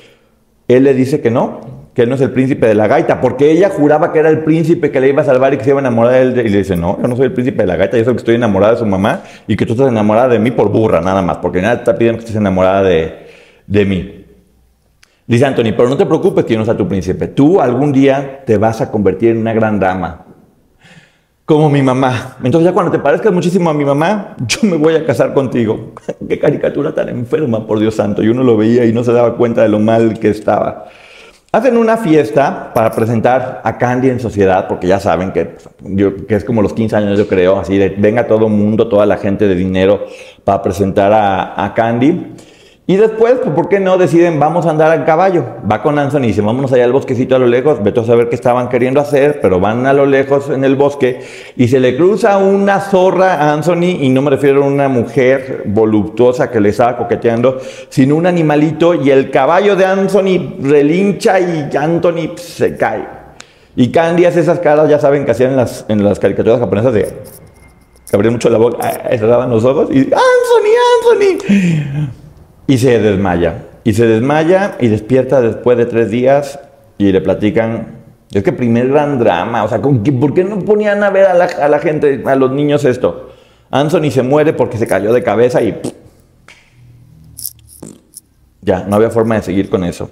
él 0.70 0.86
le 0.86 0.94
dice 0.94 1.20
que 1.20 1.30
no, 1.30 1.81
él 2.04 2.10
no 2.10 2.16
es 2.16 2.22
el 2.22 2.32
príncipe 2.32 2.68
de 2.68 2.76
la 2.76 2.88
gaita, 2.88 3.22
porque 3.22 3.52
ella 3.52 3.70
juraba 3.70 4.12
que 4.12 4.20
era 4.20 4.30
el 4.30 4.40
príncipe 4.40 4.92
que 4.92 5.00
le 5.00 5.10
iba 5.10 5.22
a 5.22 5.26
salvar 5.26 5.54
y 5.54 5.58
que 5.58 5.64
se 5.64 5.70
iba 5.72 5.80
a 5.80 5.82
enamorar 5.82 6.14
de 6.14 6.22
él. 6.22 6.48
Y 6.48 6.50
le 6.50 6.60
dice, 6.60 6.76
no, 6.76 7.00
yo 7.02 7.08
no 7.08 7.16
soy 7.16 7.26
el 7.26 7.34
príncipe 7.34 7.64
de 7.64 7.68
la 7.68 7.76
gaita, 7.76 7.98
yo 7.98 8.04
soy 8.04 8.14
que 8.14 8.20
estoy 8.20 8.36
enamorada 8.36 8.74
de 8.74 8.80
su 8.80 8.86
mamá 8.86 9.22
y 9.48 9.56
que 9.56 9.66
tú 9.66 9.74
estás 9.74 9.90
enamorada 9.90 10.30
de 10.30 10.40
mí 10.40 10.52
por 10.52 10.70
burra, 10.70 11.02
nada 11.02 11.22
más, 11.22 11.38
porque 11.38 11.62
nadie 11.62 11.78
te 11.78 11.82
está 11.82 11.98
pidiendo 11.98 12.20
que 12.20 12.26
estés 12.26 12.38
enamorada 12.38 12.84
de, 12.84 13.28
de 13.68 13.86
mí. 13.86 14.26
Dice 15.28 15.46
Anthony, 15.46 15.74
pero 15.78 15.88
no 15.88 15.96
te 15.96 16.06
preocupes 16.06 16.44
que 16.44 16.54
yo 16.54 16.60
no 16.60 16.66
sea 16.66 16.76
tu 16.76 16.88
príncipe. 16.88 17.28
Tú 17.28 17.62
algún 17.62 17.94
día 17.94 18.44
te 18.46 18.58
vas 18.58 18.82
a 18.82 18.92
convertir 18.92 19.30
en 19.30 19.38
una 19.38 19.54
gran 19.54 19.80
dama, 19.80 20.26
como 21.46 21.70
mi 21.70 21.82
mamá. 21.82 22.38
Entonces 22.44 22.70
ya 22.70 22.74
cuando 22.74 22.92
te 22.92 23.00
parezcas 23.00 23.32
muchísimo 23.32 23.70
a 23.70 23.74
mi 23.74 23.86
mamá, 23.86 24.36
yo 24.48 24.60
me 24.64 24.78
voy 24.78 24.96
a 24.96 25.06
casar 25.06 25.34
contigo. 25.34 25.94
Qué 26.28 26.40
caricatura 26.40 26.94
tan 26.94 27.10
enferma, 27.10 27.66
por 27.66 27.80
Dios 27.80 27.96
santo. 27.96 28.24
Y 28.24 28.30
uno 28.30 28.44
lo 28.44 28.58
veía 28.58 28.86
y 28.86 28.94
no 28.94 29.04
se 29.04 29.14
daba 29.14 29.38
cuenta 29.38 29.62
de 29.62 29.70
lo 29.70 29.80
mal 29.80 30.20
que 30.20 30.30
estaba. 30.30 30.88
Hacen 31.54 31.76
una 31.76 31.98
fiesta 31.98 32.72
para 32.74 32.92
presentar 32.92 33.62
a 33.66 33.78
Candy 33.78 34.10
en 34.10 34.22
sociedad, 34.22 34.70
porque 34.70 34.88
ya 34.88 35.02
saben 35.02 35.34
que, 35.34 35.58
que 36.26 36.36
es 36.36 36.46
como 36.46 36.62
los 36.62 36.72
15 36.72 36.96
años, 36.96 37.18
yo 37.18 37.28
creo, 37.28 37.60
así 37.60 37.78
de 37.78 37.90
venga 37.90 38.26
todo 38.26 38.48
mundo, 38.48 38.88
toda 38.88 39.06
la 39.06 39.18
gente 39.18 39.50
de 39.50 39.56
dinero 39.56 40.06
para 40.46 40.62
presentar 40.62 41.12
a 41.14 41.74
Candy. 41.76 42.36
Y 42.88 42.98
después, 42.98 43.36
pues, 43.36 43.52
¿por 43.52 43.70
qué 43.70 43.80
no 43.80 43.98
deciden 43.98 44.40
vamos 44.40 44.66
a 44.66 44.72
andar 44.72 44.92
a 44.92 45.06
caballo? 45.06 45.46
Va 45.72 45.84
con 45.84 46.00
Anthony 46.00 46.24
y 46.24 46.28
dice, 46.28 46.42
vámonos 46.42 46.74
allá 46.74 46.84
al 46.84 46.92
bosquecito 46.92 47.36
a 47.36 47.40
lo 47.40 47.46
lejos, 47.46 47.82
vete 47.84 48.00
a 48.00 48.04
saber 48.04 48.28
qué 48.28 48.36
estaban 48.36 48.70
queriendo 48.70 49.00
hacer, 49.00 49.40
pero 49.40 49.60
van 49.60 49.86
a 49.86 49.94
lo 49.94 50.08
lejos 50.08 50.50
en 50.50 50.64
el 50.64 50.76
bosque 50.76 51.22
y 51.56 51.68
se 51.68 51.80
le 51.80 51.96
cruza 51.96 52.38
una 52.40 52.80
zorra 52.80 53.36
a 53.36 53.54
Anthony, 53.54 54.02
y 54.02 54.10
no 54.10 54.24
me 54.24 54.32
refiero 54.32 54.64
a 54.64 54.68
una 54.68 54.90
mujer 54.90 55.62
voluptuosa 55.68 56.50
que 56.50 56.60
le 56.60 56.70
estaba 56.70 56.98
coqueteando, 56.98 57.60
sino 57.90 58.16
un 58.16 58.26
animalito 58.26 58.96
y 58.96 59.12
el 59.12 59.30
caballo 59.30 59.76
de 59.76 59.86
Anthony 59.86 60.56
relincha 60.60 61.40
y 61.40 61.70
Anthony 61.78 62.36
se 62.36 62.76
cae. 62.76 63.08
Y 63.76 63.90
Candy 63.92 64.26
hace 64.26 64.42
esas 64.42 64.60
caras, 64.60 64.90
ya 64.90 65.00
saben 65.00 65.24
que 65.24 65.32
hacían 65.32 65.52
en 65.52 65.58
las, 65.58 65.86
en 65.88 66.04
las 66.04 66.20
caricaturas 66.20 66.60
japonesas 66.60 66.94
de... 66.94 67.04
que 67.04 68.16
abrían 68.16 68.34
mucho 68.34 68.50
la 68.50 68.58
boca, 68.58 68.92
cerraban 69.18 69.52
los 69.52 69.64
ojos 69.64 69.88
y 69.92 70.00
Anthony, 70.00 71.38
Anthony 71.38 72.21
y 72.68 72.78
se 72.78 73.00
desmaya. 73.00 73.66
Y 73.84 73.94
se 73.94 74.06
desmaya 74.06 74.76
y 74.80 74.88
despierta 74.88 75.42
después 75.42 75.78
de 75.78 75.86
tres 75.86 76.10
días 76.10 76.60
y 76.98 77.12
le 77.12 77.22
platican. 77.22 78.00
Es 78.32 78.44
que 78.44 78.54
primer 78.54 78.90
gran 78.90 79.20
drama, 79.20 79.64
o 79.64 79.68
sea, 79.68 79.82
¿por 79.82 80.34
qué 80.34 80.44
no 80.44 80.60
ponían 80.60 81.04
a 81.04 81.10
ver 81.10 81.26
a 81.26 81.34
la, 81.34 81.46
a 81.46 81.68
la 81.68 81.80
gente, 81.80 82.24
a 82.26 82.36
los 82.36 82.52
niños 82.52 82.86
esto? 82.86 83.32
Anthony 83.72 84.12
se 84.12 84.24
muere 84.24 84.54
porque 84.54 84.78
se 84.78 84.88
cayó 84.88 85.12
de 85.14 85.24
cabeza 85.24 85.62
y 85.62 85.82
ya, 88.64 88.86
no 88.88 88.98
había 88.98 89.10
forma 89.10 89.36
de 89.36 89.42
seguir 89.42 89.70
con 89.72 89.84
eso. 89.84 90.12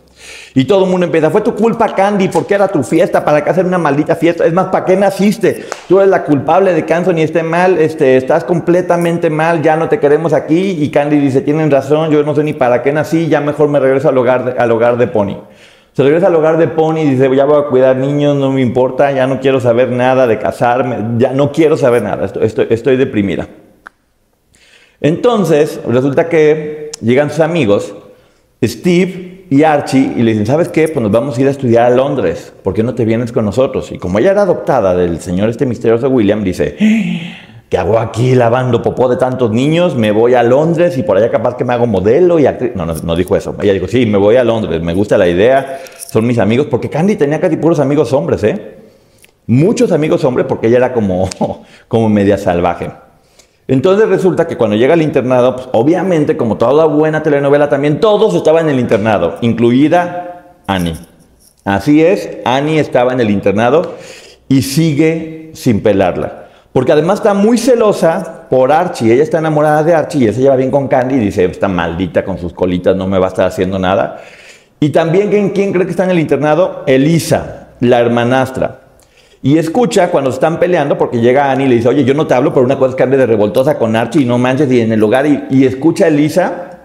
Y 0.55 0.65
todo 0.65 0.85
el 0.85 0.89
mundo 0.89 1.05
empieza, 1.05 1.29
fue 1.29 1.41
tu 1.41 1.53
culpa 1.53 1.93
Candy, 1.93 2.29
porque 2.29 2.55
era 2.55 2.67
tu 2.67 2.81
fiesta, 2.81 3.23
para 3.23 3.43
que 3.43 3.51
hacer 3.51 3.63
una 3.63 3.77
maldita 3.77 4.15
fiesta. 4.15 4.43
Es 4.43 4.53
más, 4.53 4.67
¿para 4.67 4.85
qué 4.85 4.95
naciste? 4.95 5.65
Tú 5.87 5.99
eres 5.99 6.09
la 6.09 6.23
culpable 6.23 6.73
de 6.73 6.83
que 6.83 6.93
Anthony 6.93 7.19
esté 7.19 7.43
mal, 7.43 7.77
este, 7.77 8.17
estás 8.17 8.43
completamente 8.43 9.29
mal, 9.29 9.61
ya 9.61 9.75
no 9.75 9.87
te 9.87 9.99
queremos 9.99 10.33
aquí. 10.33 10.77
Y 10.81 10.89
Candy 10.89 11.19
dice, 11.19 11.41
tienen 11.41 11.69
razón, 11.69 12.09
yo 12.09 12.23
no 12.23 12.33
sé 12.33 12.43
ni 12.43 12.53
para 12.53 12.81
qué 12.81 12.91
nací, 12.91 13.27
ya 13.27 13.39
mejor 13.39 13.69
me 13.69 13.79
regreso 13.79 14.09
al 14.09 14.17
hogar 14.17 14.45
de, 14.45 14.59
al 14.59 14.71
hogar 14.71 14.97
de 14.97 15.05
Pony. 15.05 15.37
Se 15.93 16.01
regresa 16.01 16.27
al 16.27 16.35
hogar 16.35 16.57
de 16.57 16.67
Pony 16.67 17.01
y 17.01 17.09
dice, 17.11 17.35
ya 17.35 17.45
voy 17.45 17.61
a 17.61 17.67
cuidar 17.67 17.97
niños, 17.97 18.35
no 18.35 18.51
me 18.51 18.61
importa, 18.61 19.11
ya 19.11 19.27
no 19.27 19.39
quiero 19.39 19.59
saber 19.59 19.91
nada 19.91 20.25
de 20.25 20.39
casarme, 20.39 20.97
ya 21.19 21.33
no 21.33 21.51
quiero 21.51 21.77
saber 21.77 22.01
nada, 22.01 22.25
estoy 22.25 22.97
deprimida. 22.97 23.47
Entonces, 25.01 25.79
resulta 25.87 26.29
que 26.29 26.91
llegan 27.01 27.29
sus 27.29 27.41
amigos 27.41 27.93
Steve 28.63 29.45
y 29.49 29.63
Archie 29.63 30.13
y 30.17 30.21
le 30.21 30.31
dicen, 30.31 30.45
¿sabes 30.45 30.67
qué? 30.67 30.87
Pues 30.89 31.01
nos 31.01 31.11
vamos 31.11 31.37
a 31.37 31.41
ir 31.41 31.47
a 31.47 31.51
estudiar 31.51 31.85
a 31.85 31.89
Londres, 31.95 32.53
¿por 32.61 32.73
qué 32.73 32.83
no 32.83 32.93
te 32.93 33.05
vienes 33.05 33.31
con 33.31 33.45
nosotros? 33.45 33.91
Y 33.91 33.97
como 33.97 34.19
ella 34.19 34.31
era 34.31 34.41
adoptada 34.41 34.95
del 34.95 35.19
señor 35.21 35.49
este 35.49 35.65
misterioso 35.65 36.09
William, 36.09 36.43
dice, 36.43 36.75
¿qué 37.69 37.77
hago 37.77 37.97
aquí 37.97 38.35
lavando 38.35 38.81
popó 38.81 39.07
de 39.07 39.15
tantos 39.15 39.51
niños? 39.51 39.95
Me 39.95 40.11
voy 40.11 40.33
a 40.33 40.43
Londres 40.43 40.97
y 40.97 41.03
por 41.03 41.17
allá 41.17 41.31
capaz 41.31 41.55
que 41.55 41.63
me 41.63 41.73
hago 41.73 41.87
modelo 41.87 42.37
y 42.37 42.45
actriz. 42.45 42.71
No, 42.75 42.85
no, 42.85 42.93
no 42.93 43.15
dijo 43.15 43.35
eso. 43.35 43.55
Ella 43.61 43.73
dijo, 43.73 43.87
sí, 43.87 44.05
me 44.05 44.17
voy 44.17 44.35
a 44.35 44.43
Londres, 44.43 44.81
me 44.81 44.93
gusta 44.93 45.17
la 45.17 45.27
idea, 45.27 45.79
son 45.95 46.27
mis 46.27 46.37
amigos, 46.37 46.67
porque 46.69 46.89
Candy 46.89 47.15
tenía 47.15 47.39
casi 47.39 47.55
puros 47.55 47.79
amigos 47.79 48.11
hombres, 48.11 48.43
¿eh? 48.43 48.75
Muchos 49.47 49.91
amigos 49.91 50.23
hombres 50.25 50.45
porque 50.47 50.67
ella 50.67 50.77
era 50.77 50.93
como, 50.93 51.29
como 51.87 52.09
media 52.09 52.37
salvaje. 52.37 52.91
Entonces 53.69 54.09
resulta 54.09 54.47
que 54.47 54.57
cuando 54.57 54.75
llega 54.75 54.95
al 54.95 55.01
internado, 55.03 55.55
pues, 55.55 55.69
obviamente, 55.73 56.35
como 56.35 56.57
toda 56.57 56.85
buena 56.85 57.21
telenovela, 57.21 57.69
también 57.69 57.99
todos 57.99 58.33
estaban 58.33 58.65
en 58.65 58.73
el 58.73 58.79
internado, 58.79 59.35
incluida 59.41 60.55
Annie. 60.65 60.95
Así 61.65 62.03
es, 62.03 62.29
Annie 62.45 62.79
estaba 62.79 63.13
en 63.13 63.19
el 63.19 63.29
internado 63.29 63.93
y 64.47 64.63
sigue 64.63 65.51
sin 65.53 65.83
pelarla. 65.83 66.47
Porque 66.73 66.93
además 66.93 67.19
está 67.19 67.35
muy 67.35 67.59
celosa 67.59 68.47
por 68.49 68.71
Archie. 68.71 69.13
Ella 69.13 69.21
está 69.21 69.37
enamorada 69.37 69.83
de 69.83 69.93
Archie 69.93 70.21
y 70.21 70.23
ella 70.23 70.33
se 70.33 70.41
lleva 70.41 70.55
bien 70.55 70.71
con 70.71 70.87
Candy 70.87 71.15
y 71.17 71.19
dice, 71.19 71.45
esta 71.45 71.67
maldita 71.67 72.25
con 72.25 72.39
sus 72.39 72.53
colitas 72.53 72.95
no 72.95 73.05
me 73.05 73.19
va 73.19 73.27
a 73.27 73.29
estar 73.29 73.45
haciendo 73.45 73.77
nada. 73.77 74.19
Y 74.79 74.89
también, 74.89 75.51
¿quién 75.51 75.73
cree 75.73 75.85
que 75.85 75.91
está 75.91 76.05
en 76.05 76.11
el 76.11 76.19
internado? 76.19 76.83
Elisa, 76.87 77.67
la 77.81 77.99
hermanastra. 77.99 78.88
Y 79.41 79.57
escucha 79.57 80.11
cuando 80.11 80.31
están 80.31 80.59
peleando, 80.59 80.97
porque 80.97 81.21
llega 81.21 81.49
Annie 81.49 81.65
y 81.65 81.69
le 81.69 81.75
dice, 81.75 81.87
oye, 81.87 82.03
yo 82.03 82.13
no 82.13 82.27
te 82.27 82.33
hablo, 82.33 82.53
pero 82.53 82.65
una 82.65 82.77
cosa 82.77 82.89
es 82.89 82.95
que 82.95 83.03
hable 83.03 83.15
de 83.15 83.25
revoltosa 83.25 83.77
con 83.77 83.95
Archie 83.95 84.23
y 84.23 84.25
no 84.25 84.37
manches, 84.37 84.69
y 84.69 84.81
en 84.81 84.91
el 84.91 84.99
lugar, 84.99 85.25
y, 85.25 85.65
escucha 85.65 86.05
a 86.05 86.07
Elisa, 86.09 86.79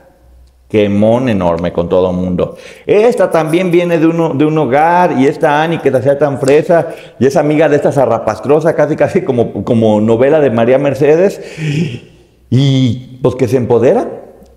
quemón 0.68 1.28
enorme 1.28 1.72
con 1.72 1.88
todo 1.88 2.10
el 2.10 2.16
mundo. 2.16 2.56
Esta 2.86 3.28
también 3.28 3.72
viene 3.72 3.98
de, 3.98 4.06
uno, 4.06 4.34
de 4.34 4.44
un 4.44 4.56
hogar, 4.56 5.18
y 5.18 5.26
esta 5.26 5.62
Annie 5.64 5.80
que 5.80 5.90
te 5.90 5.96
hacía 5.96 6.16
tan 6.16 6.38
fresa, 6.38 6.88
y 7.18 7.26
es 7.26 7.36
amiga 7.36 7.68
de 7.68 7.74
esta 7.74 7.90
zarrapastrosa, 7.90 8.76
casi 8.76 8.94
casi 8.94 9.22
como, 9.22 9.64
como 9.64 10.00
novela 10.00 10.38
de 10.38 10.50
María 10.50 10.78
Mercedes, 10.78 11.40
y 12.50 13.18
pues 13.20 13.34
que 13.34 13.48
se 13.48 13.56
empodera, 13.56 14.06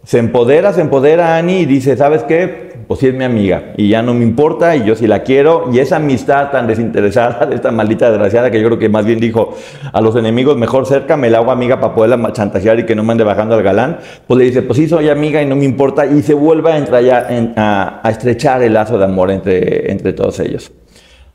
se 0.04 0.20
empodera, 0.20 0.72
se 0.72 0.82
empodera 0.82 1.36
Annie 1.36 1.62
y 1.62 1.66
dice, 1.66 1.98
¿sabes 1.98 2.22
qué? 2.24 2.67
Pues 2.88 3.02
sí 3.02 3.08
es 3.08 3.14
mi 3.14 3.24
amiga 3.24 3.74
y 3.76 3.90
ya 3.90 4.02
no 4.02 4.14
me 4.14 4.24
importa 4.24 4.76
y 4.76 4.86
yo 4.86 4.96
sí 4.96 5.08
la 5.08 5.24
quiero 5.24 5.70
y 5.72 5.80
esa 5.80 5.98
amistad 5.98 6.52
tan 6.52 6.68
desinteresada 6.68 7.46
de 7.46 7.56
esta 7.56 7.72
maldita 7.72 8.10
desgraciada 8.10 8.50
que 8.50 8.62
yo 8.62 8.68
creo 8.68 8.80
que 8.80 8.90
más 8.90 9.06
bien 9.06 9.20
dijo 9.20 9.56
a 9.92 10.02
los 10.02 10.16
enemigos 10.16 10.58
mejor 10.58 10.86
cerca 10.86 11.18
me 11.18 11.30
la 11.30 11.40
hago 11.40 11.52
amiga 11.52 11.80
para 11.80 11.94
poderla 11.94 12.32
chantajear 12.32 12.80
y 12.80 12.86
que 12.86 12.96
no 12.96 13.04
me 13.04 13.12
ande 13.12 13.24
bajando 13.24 13.56
al 13.56 13.64
galán, 13.64 13.98
pues 14.26 14.38
le 14.38 14.46
dice 14.46 14.62
pues 14.62 14.78
sí 14.78 14.88
soy 14.88 15.10
amiga 15.10 15.42
y 15.42 15.46
no 15.46 15.56
me 15.56 15.66
importa 15.66 16.06
y 16.06 16.22
se 16.22 16.34
vuelve 16.34 16.72
a, 16.72 16.78
entrar 16.78 17.04
a, 17.58 18.10
estrechar 18.10 18.64
el 18.64 18.74
lazo 18.74 18.98
de 18.98 19.06
amor 19.06 19.32
entre, 19.32 19.92
entre 19.92 20.14
todos 20.14 20.40
ellos. 20.40 20.72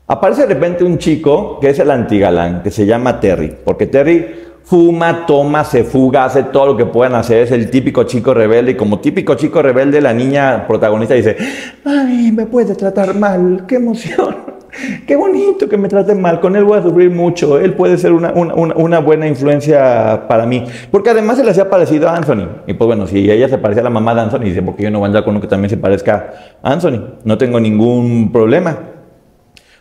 Aparece 0.07 0.41
de 0.41 0.53
repente 0.53 0.83
un 0.83 0.97
chico 0.97 1.59
que 1.61 1.69
es 1.69 1.79
el 1.79 1.89
antigalán, 1.89 2.61
que 2.61 2.71
se 2.71 2.85
llama 2.85 3.19
Terry, 3.19 3.55
porque 3.63 3.87
Terry 3.87 4.52
fuma, 4.63 5.25
toma, 5.25 5.63
se 5.63 5.83
fuga, 5.83 6.25
hace 6.25 6.43
todo 6.43 6.67
lo 6.67 6.77
que 6.77 6.85
puedan 6.85 7.15
hacer, 7.15 7.43
es 7.43 7.51
el 7.51 7.69
típico 7.69 8.03
chico 8.03 8.33
rebelde 8.33 8.71
y 8.71 8.75
como 8.75 8.99
típico 8.99 9.35
chico 9.35 9.61
rebelde 9.61 9.99
la 10.01 10.13
niña 10.13 10.65
protagonista 10.67 11.13
dice, 11.13 11.35
ay, 11.83 12.31
me 12.31 12.45
puede 12.45 12.73
tratar 12.73 13.13
mal, 13.13 13.65
qué 13.67 13.75
emoción, 13.75 14.35
qué 15.07 15.17
bonito 15.17 15.67
que 15.67 15.77
me 15.77 15.89
traten 15.89 16.21
mal, 16.21 16.39
con 16.39 16.55
él 16.55 16.63
voy 16.63 16.79
a 16.79 16.81
sufrir 16.81 17.11
mucho, 17.11 17.59
él 17.59 17.73
puede 17.73 17.97
ser 17.97 18.13
una, 18.13 18.31
una, 18.31 18.99
buena 18.99 19.27
influencia 19.27 20.27
para 20.29 20.45
mí, 20.45 20.63
porque 20.91 21.09
además 21.09 21.37
se 21.37 21.43
le 21.43 21.51
hacía 21.51 21.69
parecido 21.69 22.07
a 22.07 22.15
Anthony, 22.15 22.47
y 22.65 22.73
pues 22.73 22.87
bueno, 22.87 23.05
si 23.05 23.29
ella 23.29 23.49
se 23.49 23.57
parecía 23.57 23.81
a 23.81 23.85
la 23.85 23.89
mamá 23.89 24.15
de 24.15 24.21
Anthony, 24.21 24.45
dice, 24.45 24.61
porque 24.61 24.83
yo 24.83 24.91
no 24.91 24.99
voy 24.99 25.05
a 25.05 25.07
andar 25.07 25.25
con 25.25 25.31
uno 25.31 25.41
que 25.41 25.47
también 25.47 25.69
se 25.69 25.77
parezca 25.77 26.33
a 26.63 26.71
Anthony, 26.71 27.15
no 27.25 27.37
tengo 27.37 27.59
ningún 27.59 28.31
problema. 28.31 28.77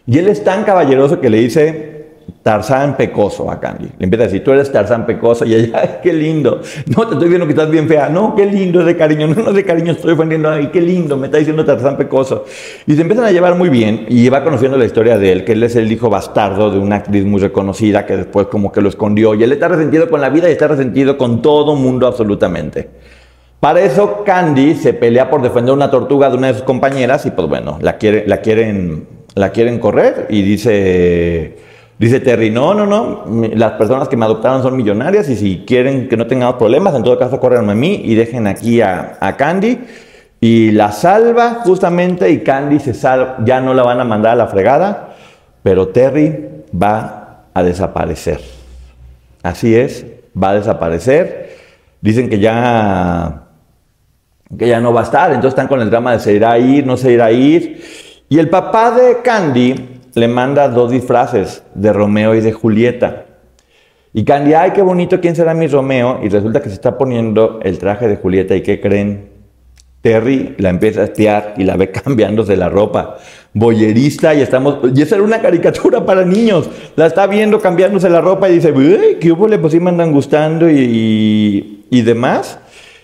Y 0.05 0.19
él 0.19 0.29
es 0.29 0.43
tan 0.43 0.65
caballeroso 0.65 1.21
que 1.21 1.31
le 1.31 1.39
dice, 1.39 1.92
Tarzán 2.43 2.97
pecoso 2.97 3.49
a 3.51 3.61
Candy. 3.61 3.89
Le 3.99 4.05
empieza 4.05 4.25
a 4.25 4.27
decir, 4.27 4.43
tú 4.43 4.51
eres 4.51 4.71
Tarzán 4.73 5.07
pecoso. 5.07 5.45
Y 5.45 5.55
ella, 5.55 6.01
qué 6.03 6.13
lindo. 6.13 6.61
No, 6.87 7.07
te 7.07 7.15
estoy 7.15 7.29
viendo 7.29 7.47
que 7.47 7.53
estás 7.53 7.71
bien 7.71 7.87
fea. 7.87 8.09
No, 8.09 8.35
qué 8.35 8.47
lindo 8.47 8.81
es 8.81 8.87
de 8.87 8.97
cariño. 8.97 9.29
No, 9.29 9.43
no 9.43 9.53
de 9.53 9.65
cariño, 9.65 9.93
estoy 9.93 10.13
ofendiendo. 10.13 10.51
Ay, 10.51 10.71
qué 10.73 10.81
lindo, 10.81 11.17
me 11.17 11.27
está 11.27 11.39
diciendo 11.39 11.65
Tarzán 11.65 11.97
pecoso. 11.97 12.45
Y 12.87 12.95
se 12.95 13.03
empiezan 13.03 13.25
a 13.27 13.31
llevar 13.31 13.55
muy 13.55 13.69
bien. 13.69 14.07
Y 14.09 14.29
va 14.29 14.43
conociendo 14.43 14.77
la 14.77 14.85
historia 14.85 15.19
de 15.19 15.33
él, 15.33 15.45
que 15.45 15.53
él 15.53 15.63
es 15.63 15.77
el 15.77 15.91
hijo 15.91 16.11
bastardo 16.11 16.71
de 16.71 16.79
una 16.79 16.97
actriz 16.97 17.25
muy 17.25 17.41
reconocida 17.41 18.05
que 18.05 18.17
después 18.17 18.49
como 18.49 18.73
que 18.73 18.81
lo 18.81 18.89
escondió. 18.89 19.35
Y 19.35 19.45
él 19.45 19.53
está 19.53 19.69
resentido 19.69 20.11
con 20.11 20.21
la 20.21 20.29
vida 20.29 20.49
y 20.49 20.53
está 20.53 20.67
resentido 20.67 21.17
con 21.17 21.43
todo 21.43 21.77
mundo 21.77 22.07
absolutamente. 22.09 22.91
Para 23.61 23.81
eso 23.81 24.25
Candy 24.25 24.75
se 24.75 24.93
pelea 24.93 25.31
por 25.31 25.41
defender 25.41 25.73
una 25.73 25.89
tortuga 25.89 26.29
de 26.29 26.37
una 26.37 26.49
de 26.49 26.55
sus 26.55 26.65
compañeras 26.65 27.25
y 27.27 27.31
pues 27.31 27.47
bueno, 27.47 27.79
la, 27.81 27.97
quiere, 27.97 28.25
la, 28.27 28.39
quieren, 28.39 29.07
la 29.37 29.51
quieren 29.51 29.79
correr 29.79 30.27
y 30.31 30.43
dice, 30.43 31.57
dice 32.03 32.19
Terry, 32.19 32.51
no, 32.51 32.75
no, 32.75 32.85
no, 32.85 33.25
las 33.55 33.73
personas 33.75 34.09
que 34.09 34.17
me 34.17 34.25
adoptaron 34.25 34.61
son 34.61 34.77
millonarias 34.77 35.29
y 35.29 35.37
si 35.37 35.65
quieren 35.65 36.09
que 36.09 36.17
no 36.17 36.27
tengamos 36.27 36.57
problemas, 36.57 36.97
en 36.97 37.05
todo 37.05 37.17
caso 37.17 37.39
corren 37.39 37.71
a 37.71 37.75
mí 37.77 38.03
y 38.05 38.17
dejen 38.17 38.49
aquí 38.49 38.81
a, 38.81 39.19
a 39.21 39.37
Candy. 39.37 39.79
Y 40.41 40.73
la 40.73 40.91
salva 40.91 41.61
justamente 41.65 42.29
y 42.29 42.41
Candy 42.41 42.81
se 42.81 42.93
salva, 42.93 43.37
ya 43.45 43.61
no 43.61 43.73
la 43.73 43.85
van 43.85 44.01
a 44.01 44.05
mandar 44.05 44.33
a 44.33 44.35
la 44.35 44.49
fregada, 44.49 45.15
pero 45.63 45.89
Terry 45.89 46.65
va 46.75 47.45
a 47.55 47.63
desaparecer. 47.63 48.41
Así 49.45 49.77
es, 49.77 50.05
va 50.37 50.51
a 50.51 50.55
desaparecer. 50.55 51.57
Dicen 52.01 52.29
que 52.29 52.41
ya, 52.41 53.45
que 54.59 54.67
ya 54.67 54.81
no 54.81 54.93
va 54.93 55.03
a 55.03 55.05
estar, 55.05 55.29
entonces 55.29 55.51
están 55.51 55.69
con 55.69 55.81
el 55.81 55.89
drama 55.89 56.15
de 56.15 56.19
se 56.19 56.33
irá 56.33 56.51
a 56.51 56.59
ir, 56.59 56.85
no 56.85 56.97
se 56.97 57.13
irá 57.13 57.27
a 57.27 57.33
ir. 57.33 57.81
Y 58.29 58.41
el 58.41 58.51
papá 58.51 58.91
de 58.91 59.19
Candy 59.23 59.92
le 60.15 60.29
manda 60.29 60.69
dos 60.69 60.91
disfraces 60.91 61.63
de 61.75 61.93
Romeo 61.93 62.35
y 62.35 62.41
de 62.41 62.53
Julieta. 62.53 63.27
Y 64.15 64.25
Candy, 64.25 64.53
ay, 64.53 64.73
qué 64.73 64.83
bonito, 64.83 65.21
¿quién 65.21 65.35
será 65.35 65.55
mi 65.55 65.67
Romeo? 65.67 66.21
Y 66.23 66.29
resulta 66.29 66.61
que 66.61 66.69
se 66.69 66.75
está 66.75 66.99
poniendo 66.99 67.61
el 67.63 67.79
traje 67.79 68.09
de 68.09 68.17
Julieta. 68.17 68.55
¿Y 68.55 68.63
qué 68.63 68.81
creen? 68.81 69.33
Terry 70.03 70.57
la 70.59 70.71
empieza 70.71 71.03
a 71.03 71.05
espiar 71.05 71.55
y 71.57 71.65
la 71.65 71.77
ve 71.77 71.91
cambiándose 71.93 72.57
la 72.57 72.69
ropa. 72.69 73.17
Boyerista 73.55 74.35
y 74.35 74.43
estamos... 74.43 74.79
Y 74.95 75.01
esa 75.01 75.15
era 75.15 75.25
una 75.25 75.41
caricatura 75.41 76.05
para 76.05 76.25
niños. 76.25 76.69
La 76.97 77.07
está 77.07 77.27
viendo 77.27 77.61
cambiándose 77.61 78.11
la 78.11 78.21
ropa 78.21 78.51
y 78.51 78.57
dice, 78.57 78.75
¿qué 79.21 79.33
hubo? 79.33 79.47
Pues 79.47 79.73
sí 79.73 79.81
me 79.81 79.91
andan 79.91 80.13
gustando 80.13 80.69
y, 80.69 81.87
y, 81.89 82.03
demás. 82.03 82.59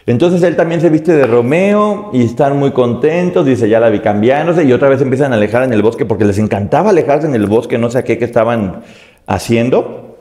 Entonces 0.08 0.42
él 0.42 0.56
también 0.56 0.80
se 0.80 0.90
viste 0.90 1.12
de 1.12 1.26
Romeo 1.26 2.10
y 2.12 2.24
están 2.24 2.58
muy 2.58 2.72
contentos. 2.72 3.46
Dice, 3.46 3.68
ya 3.68 3.78
la 3.78 3.90
vi 3.90 4.00
cambiándose 4.00 4.64
y 4.64 4.72
otra 4.72 4.88
vez 4.88 5.00
empiezan 5.00 5.32
a 5.32 5.36
alejar 5.36 5.62
en 5.62 5.72
el 5.72 5.82
bosque 5.82 6.06
porque 6.06 6.24
les 6.24 6.38
encantaba 6.38 6.90
alejarse 6.90 7.26
en 7.26 7.34
el 7.34 7.46
bosque, 7.46 7.78
no 7.78 7.90
sé 7.90 8.02
qué 8.04 8.18
que 8.18 8.24
estaban 8.24 8.82
haciendo. 9.26 10.16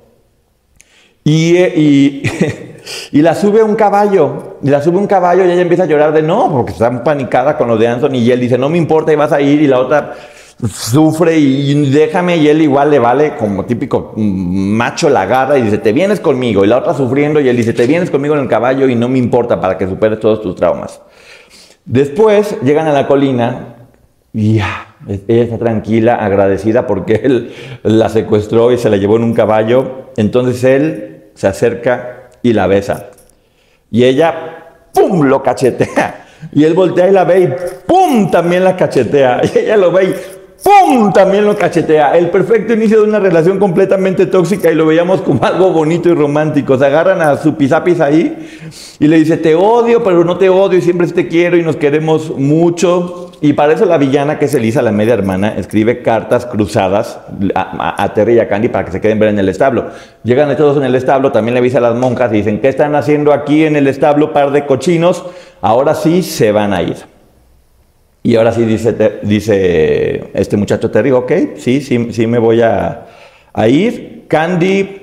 Y... 1.24 1.58
y 1.58 2.24
Y 3.12 3.22
la 3.22 3.36
sube 3.36 3.64
un 3.64 3.76
caballo, 3.76 4.58
y 4.62 4.70
la 4.70 4.82
sube 4.82 4.98
un 4.98 5.08
caballo 5.08 5.46
y 5.46 5.52
ella 5.52 5.62
empieza 5.62 5.84
a 5.84 5.88
llorar 5.88 6.14
de 6.14 6.22
no, 6.22 6.50
porque 6.52 6.72
está 6.72 7.04
panicada 7.04 7.58
con 7.58 7.68
lo 7.68 7.78
de 7.78 7.88
Anson 7.88 8.16
y 8.16 8.30
él 8.32 8.40
dice, 8.40 8.58
no 8.58 8.70
me 8.70 8.78
importa 8.78 9.12
y 9.12 9.16
vas 9.16 9.32
a 9.32 9.42
ir 9.42 9.62
y 9.62 9.68
la 9.68 9.80
otra 9.80 10.14
sufre 10.66 11.38
y 11.38 11.92
déjame 11.92 12.38
y 12.38 12.48
él 12.48 12.62
igual 12.62 12.90
le 12.90 12.98
vale 12.98 13.36
como 13.36 13.66
típico 13.66 14.14
macho 14.16 15.10
la 15.10 15.22
agarra 15.22 15.58
y 15.58 15.62
dice, 15.62 15.78
te 15.78 15.92
vienes 15.92 16.20
conmigo 16.20 16.66
y 16.66 16.68
la 16.68 16.78
otra 16.78 16.94
sufriendo 16.96 17.40
y 17.40 17.48
él 17.48 17.56
dice, 17.56 17.74
te 17.74 17.86
vienes 17.86 18.10
conmigo 18.10 18.34
en 18.34 18.42
el 18.42 18.48
caballo 18.48 18.88
y 18.88 18.96
no 18.96 19.08
me 19.08 19.20
importa 19.20 19.62
para 19.62 19.78
que 19.78 19.88
superes 19.88 20.20
todos 20.20 20.42
tus 20.42 20.56
traumas. 20.56 21.02
Después 21.86 22.58
llegan 22.64 22.88
a 22.88 22.92
la 22.92 23.08
colina 23.08 23.76
y 24.34 24.60
ella 25.28 25.44
está 25.44 25.58
tranquila, 25.58 26.16
agradecida 26.16 26.88
porque 26.88 27.22
él 27.24 27.54
la 27.84 28.10
secuestró 28.10 28.72
y 28.72 28.78
se 28.78 28.90
la 28.90 28.98
llevó 28.98 29.18
en 29.18 29.24
un 29.24 29.34
caballo. 29.34 30.10
Entonces 30.18 30.64
él 30.64 31.26
se 31.36 31.48
acerca 31.48 32.30
y 32.42 32.54
la 32.54 32.68
besa. 32.68 33.12
Y 33.90 34.04
ella, 34.04 34.90
¡pum!, 34.94 35.24
lo 35.24 35.42
cachetea. 35.42 36.26
Y 36.52 36.66
él 36.66 36.74
voltea 36.74 37.08
y 37.08 37.12
la 37.12 37.24
ve 37.24 37.40
y 37.40 37.88
¡pum!, 37.88 38.30
también 38.30 38.64
la 38.64 38.76
cachetea. 38.76 39.42
Y 39.56 39.60
ella 39.60 39.78
lo 39.78 39.92
ve 39.92 40.04
y 40.06 40.37
¡pum! 40.68 41.14
También 41.14 41.46
lo 41.46 41.56
cachetea. 41.56 42.18
El 42.18 42.30
perfecto 42.30 42.74
inicio 42.74 43.02
de 43.02 43.08
una 43.08 43.20
relación 43.20 43.58
completamente 43.58 44.26
tóxica 44.26 44.70
y 44.70 44.76
lo 44.76 44.86
veíamos 44.86 45.22
como 45.22 45.44
algo 45.46 45.72
bonito 45.72 46.10
y 46.10 46.14
romántico. 46.14 46.78
Se 46.78 46.86
agarran 46.86 47.22
a 47.22 47.38
su 47.38 47.56
pisapis 47.56 48.02
ahí 48.02 48.50
y 49.00 49.08
le 49.08 49.18
dice, 49.18 49.38
te 49.38 49.56
odio, 49.56 50.04
pero 50.04 50.26
no 50.26 50.38
te 50.38 50.50
odio 50.50 50.78
y 50.78 50.82
siempre 50.82 51.08
te 51.08 51.28
quiero 51.28 51.58
y 51.58 51.64
nos 51.64 51.78
queremos 51.78 52.38
mucho. 52.38 53.32
Y 53.40 53.54
para 53.54 53.74
eso 53.74 53.86
la 53.86 53.98
villana, 53.98 54.40
que 54.40 54.46
es 54.46 54.54
Elisa, 54.56 54.82
la 54.82 54.92
media 54.92 55.14
hermana, 55.14 55.54
escribe 55.58 56.02
cartas 56.02 56.46
cruzadas 56.46 57.20
a, 57.56 58.14
Terry 58.14 58.34
y 58.34 58.40
a 58.40 58.48
Candy 58.50 58.68
para 58.68 58.84
que 58.84 58.92
se 58.92 59.00
queden 59.00 59.20
ver 59.20 59.30
en 59.30 59.40
el 59.40 59.48
establo. 59.48 59.92
Llegan 60.24 60.54
todos 60.58 60.78
en 60.78 60.84
el 60.84 60.96
establo, 60.96 61.32
también 61.32 61.54
le 61.54 61.60
avisa 61.60 61.78
a 61.78 61.82
las 61.82 61.96
monjas 61.96 62.34
y 62.34 62.38
dicen, 62.38 62.60
¿qué 62.60 62.68
están 62.68 62.96
haciendo 62.96 63.32
aquí 63.32 63.64
en 63.64 63.76
el 63.76 63.88
establo, 63.88 64.34
par 64.34 64.52
de 64.52 64.66
cochinos? 64.66 65.24
Ahora 65.62 65.94
sí 65.94 66.24
se 66.24 66.52
van 66.52 66.74
a 66.74 66.82
ir. 66.82 67.17
Y 68.28 68.36
ahora 68.36 68.52
sí 68.52 68.66
dice, 68.66 70.32
este 70.34 70.58
muchacho 70.58 70.92
Terry, 70.92 71.12
ok, 71.12 71.32
sí, 71.56 71.80
sí, 71.80 72.10
sí 72.12 72.28
me 72.28 72.40
voy 72.40 72.60
a, 72.62 73.06
ir. 73.70 74.26
Candy 74.28 74.98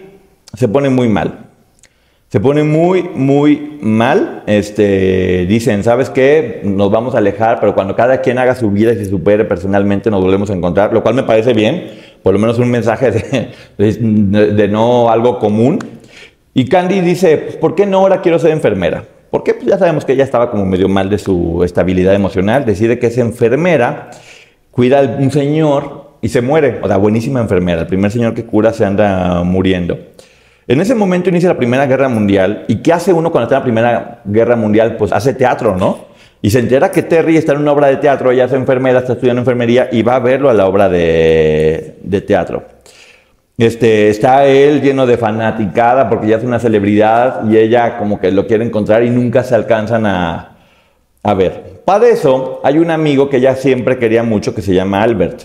se 0.53 0.69
pone 0.69 0.91
muy 0.91 1.09
mal. 1.09 1.47
Se 2.29 2.39
pone 2.39 2.65
muy, 2.65 3.03
muy 3.03 3.79
mal. 3.81 4.43
Este, 4.47 5.47
dicen, 5.47 5.83
¿sabes 5.85 6.11
qué? 6.11 6.61
Nos 6.65 6.91
vamos 6.91 7.15
a 7.15 7.19
alejar, 7.19 7.61
pero 7.61 7.75
cuando 7.75 7.97
cada 7.97 8.21
quien 8.21 8.37
haga 8.37 8.55
su 8.55 8.71
vida 8.71 8.93
y 8.93 8.97
se 8.97 9.07
supere 9.07 9.47
personalmente, 9.47 10.11
nos 10.11 10.23
volvemos 10.23 10.51
a 10.51 10.53
encontrar, 10.53 10.93
lo 10.93 11.03
cual 11.03 11.15
me 11.15 11.23
parece 11.23 11.55
bien, 11.55 11.93
por 12.23 12.35
lo 12.35 12.39
menos 12.39 12.59
un 12.59 12.71
mensaje 12.71 13.11
de, 13.79 14.69
no 14.69 15.09
algo 15.09 15.39
común. 15.39 15.79
Y 16.53 16.67
Candy 16.67 17.01
dice, 17.01 17.39
¿por 17.39 17.75
qué 17.75 17.87
no 17.87 18.01
ahora 18.01 18.21
quiero 18.21 18.39
ser 18.39 18.51
enfermera? 18.51 19.14
Porque 19.35 19.53
pues 19.53 19.67
ya 19.67 19.77
sabemos 19.77 20.05
que 20.05 20.13
ella 20.13 20.23
estaba 20.23 20.49
como 20.49 20.65
medio 20.65 20.89
mal 20.89 21.11
de 21.11 21.19
su 21.19 21.65
estabilidad 21.65 22.15
emocional. 22.15 22.65
Decide 22.65 23.01
que 23.01 23.09
es 23.09 23.19
enfermera, 23.19 24.13
cuida 24.71 25.01
a 25.01 25.03
un 25.03 25.33
señor 25.33 26.13
y 26.23 26.29
se 26.29 26.41
muere. 26.41 26.79
O 26.81 26.87
sea, 26.87 26.99
buenísima 26.99 27.41
enfermera. 27.41 27.81
El 27.81 27.89
primer 27.89 28.13
señor 28.13 28.33
que 28.35 28.45
cura 28.45 28.73
se 28.73 28.85
anda 28.85 29.43
muriendo. 29.43 29.99
En 30.69 30.81
ese 30.81 30.95
momento 30.95 31.31
inicia 31.31 31.49
la 31.49 31.57
Primera 31.57 31.85
Guerra 31.87 32.09
Mundial. 32.09 32.65
¿Y 32.69 32.77
qué 32.77 32.93
hace 32.93 33.13
uno 33.13 33.33
cuando 33.33 33.47
está 33.47 33.57
en 33.57 33.59
la 33.59 33.65
Primera 33.65 34.23
Guerra 34.25 34.55
Mundial? 34.55 34.97
Pues 34.97 35.11
hace 35.11 35.35
teatro, 35.35 35.77
¿no? 35.77 36.05
Y 36.41 36.51
se 36.51 36.61
entera 36.61 36.93
que 36.93 37.03
Terry 37.03 37.37
está 37.37 37.55
en 37.55 37.59
una 37.59 37.73
obra 37.73 37.89
de 37.89 37.97
teatro, 37.97 38.31
ella 38.31 38.45
es 38.45 38.53
enfermera, 38.53 39.01
está 39.01 39.15
estudiando 39.15 39.41
enfermería 39.41 39.89
y 39.91 40.03
va 40.03 40.15
a 40.15 40.21
verlo 40.21 40.49
a 40.49 40.55
la 40.55 40.69
obra 40.69 40.89
de, 40.89 41.97
teatro. 42.25 42.63
Este, 43.57 44.09
está 44.09 44.47
él 44.47 44.83
lleno 44.83 45.07
de 45.07 45.17
fanaticada 45.17 46.09
porque 46.09 46.27
ya 46.29 46.37
es 46.37 46.45
una 46.45 46.59
celebridad 46.59 47.49
y 47.49 47.57
ella 47.57 47.99
como 47.99 48.19
que 48.19 48.33
lo 48.33 48.47
quiere 48.47 48.65
encontrar 48.65 49.05
y 49.05 49.11
nunca 49.11 49.45
se 49.45 49.55
alcanzan 49.55 50.07
a, 50.07 50.57
a 51.23 51.35
ver. 51.35 51.83
Para 51.85 52.09
eso 52.09 52.61
hay 52.65 52.79
un 52.79 52.91
amigo 52.91 53.29
que 53.29 53.37
ella 53.37 53.55
siempre 53.55 53.99
quería 53.99 54.23
mucho 54.23 54.55
que 54.55 54.63
se 54.63 54.75
llama 54.75 55.03
Albert 55.03 55.45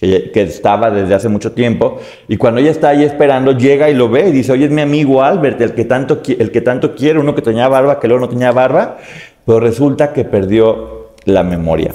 que, 0.00 0.42
estaba 0.42 0.90
desde 0.90 1.14
hace 1.14 1.28
mucho 1.28 1.52
tiempo, 1.52 1.98
y 2.26 2.38
cuando 2.38 2.60
ella 2.60 2.70
está 2.70 2.88
ahí 2.88 3.04
esperando, 3.04 3.52
llega 3.52 3.90
y 3.90 3.94
lo 3.94 4.08
ve 4.08 4.28
y 4.28 4.32
dice, 4.32 4.52
oye, 4.52 4.64
es 4.64 4.70
mi 4.70 4.80
amigo 4.80 5.22
Albert, 5.22 5.60
el 5.60 5.74
que 5.74 5.84
tanto, 5.84 6.22
el 6.26 6.50
que 6.50 6.60
tanto 6.62 6.94
quiere, 6.94 7.18
uno 7.18 7.34
que 7.34 7.42
tenía 7.42 7.68
barba, 7.68 8.00
que 8.00 8.08
luego 8.08 8.22
no 8.24 8.28
tenía 8.30 8.50
barba, 8.50 8.96
pero 9.44 9.60
resulta 9.60 10.14
que 10.14 10.24
perdió 10.24 11.10
la 11.26 11.42
memoria. 11.42 11.92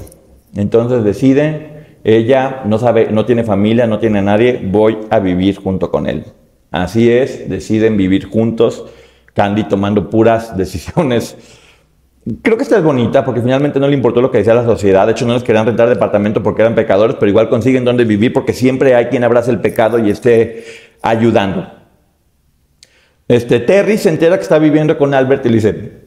Entonces 0.55 1.03
decide, 1.03 1.74
ella 2.05 2.61
no 2.65 2.77
sabe, 2.77 3.09
no 3.11 3.25
tiene 3.25 3.43
familia, 3.43 3.85
no 3.87 3.99
tiene 3.99 4.21
nadie, 4.21 4.61
voy 4.63 4.99
a 5.09 5.19
vivir 5.19 5.57
junto 5.57 5.91
con 5.91 6.07
él. 6.07 6.23
Así 6.71 7.11
es, 7.11 7.49
deciden 7.49 7.97
vivir 7.97 8.29
juntos, 8.29 8.85
Candy 9.33 9.65
tomando 9.65 10.09
puras 10.09 10.55
decisiones 10.57 11.35
Creo 12.41 12.57
que 12.57 12.63
esta 12.63 12.77
es 12.77 12.83
bonita 12.83 13.23
porque 13.23 13.39
finalmente 13.39 13.79
no 13.79 13.87
le 13.87 13.93
importó 13.93 14.19
lo 14.19 14.31
que 14.31 14.39
decía 14.39 14.55
la 14.55 14.65
sociedad. 14.65 15.05
De 15.05 15.11
hecho, 15.11 15.27
no 15.27 15.35
les 15.35 15.43
querían 15.43 15.67
rentar 15.67 15.87
departamento 15.87 16.41
porque 16.41 16.63
eran 16.63 16.73
pecadores, 16.73 17.17
pero 17.19 17.29
igual 17.29 17.49
consiguen 17.49 17.85
donde 17.85 18.03
vivir 18.03 18.33
porque 18.33 18.51
siempre 18.51 18.95
hay 18.95 19.05
quien 19.07 19.23
abrace 19.23 19.51
el 19.51 19.61
pecado 19.61 19.99
y 19.99 20.09
esté 20.09 20.65
ayudando. 21.03 21.71
Este, 23.27 23.59
Terry 23.59 23.99
se 23.99 24.09
entera 24.09 24.37
que 24.37 24.41
está 24.41 24.57
viviendo 24.57 24.97
con 24.97 25.13
Albert 25.13 25.45
y 25.45 25.49
le 25.49 25.55
dice, 25.55 26.04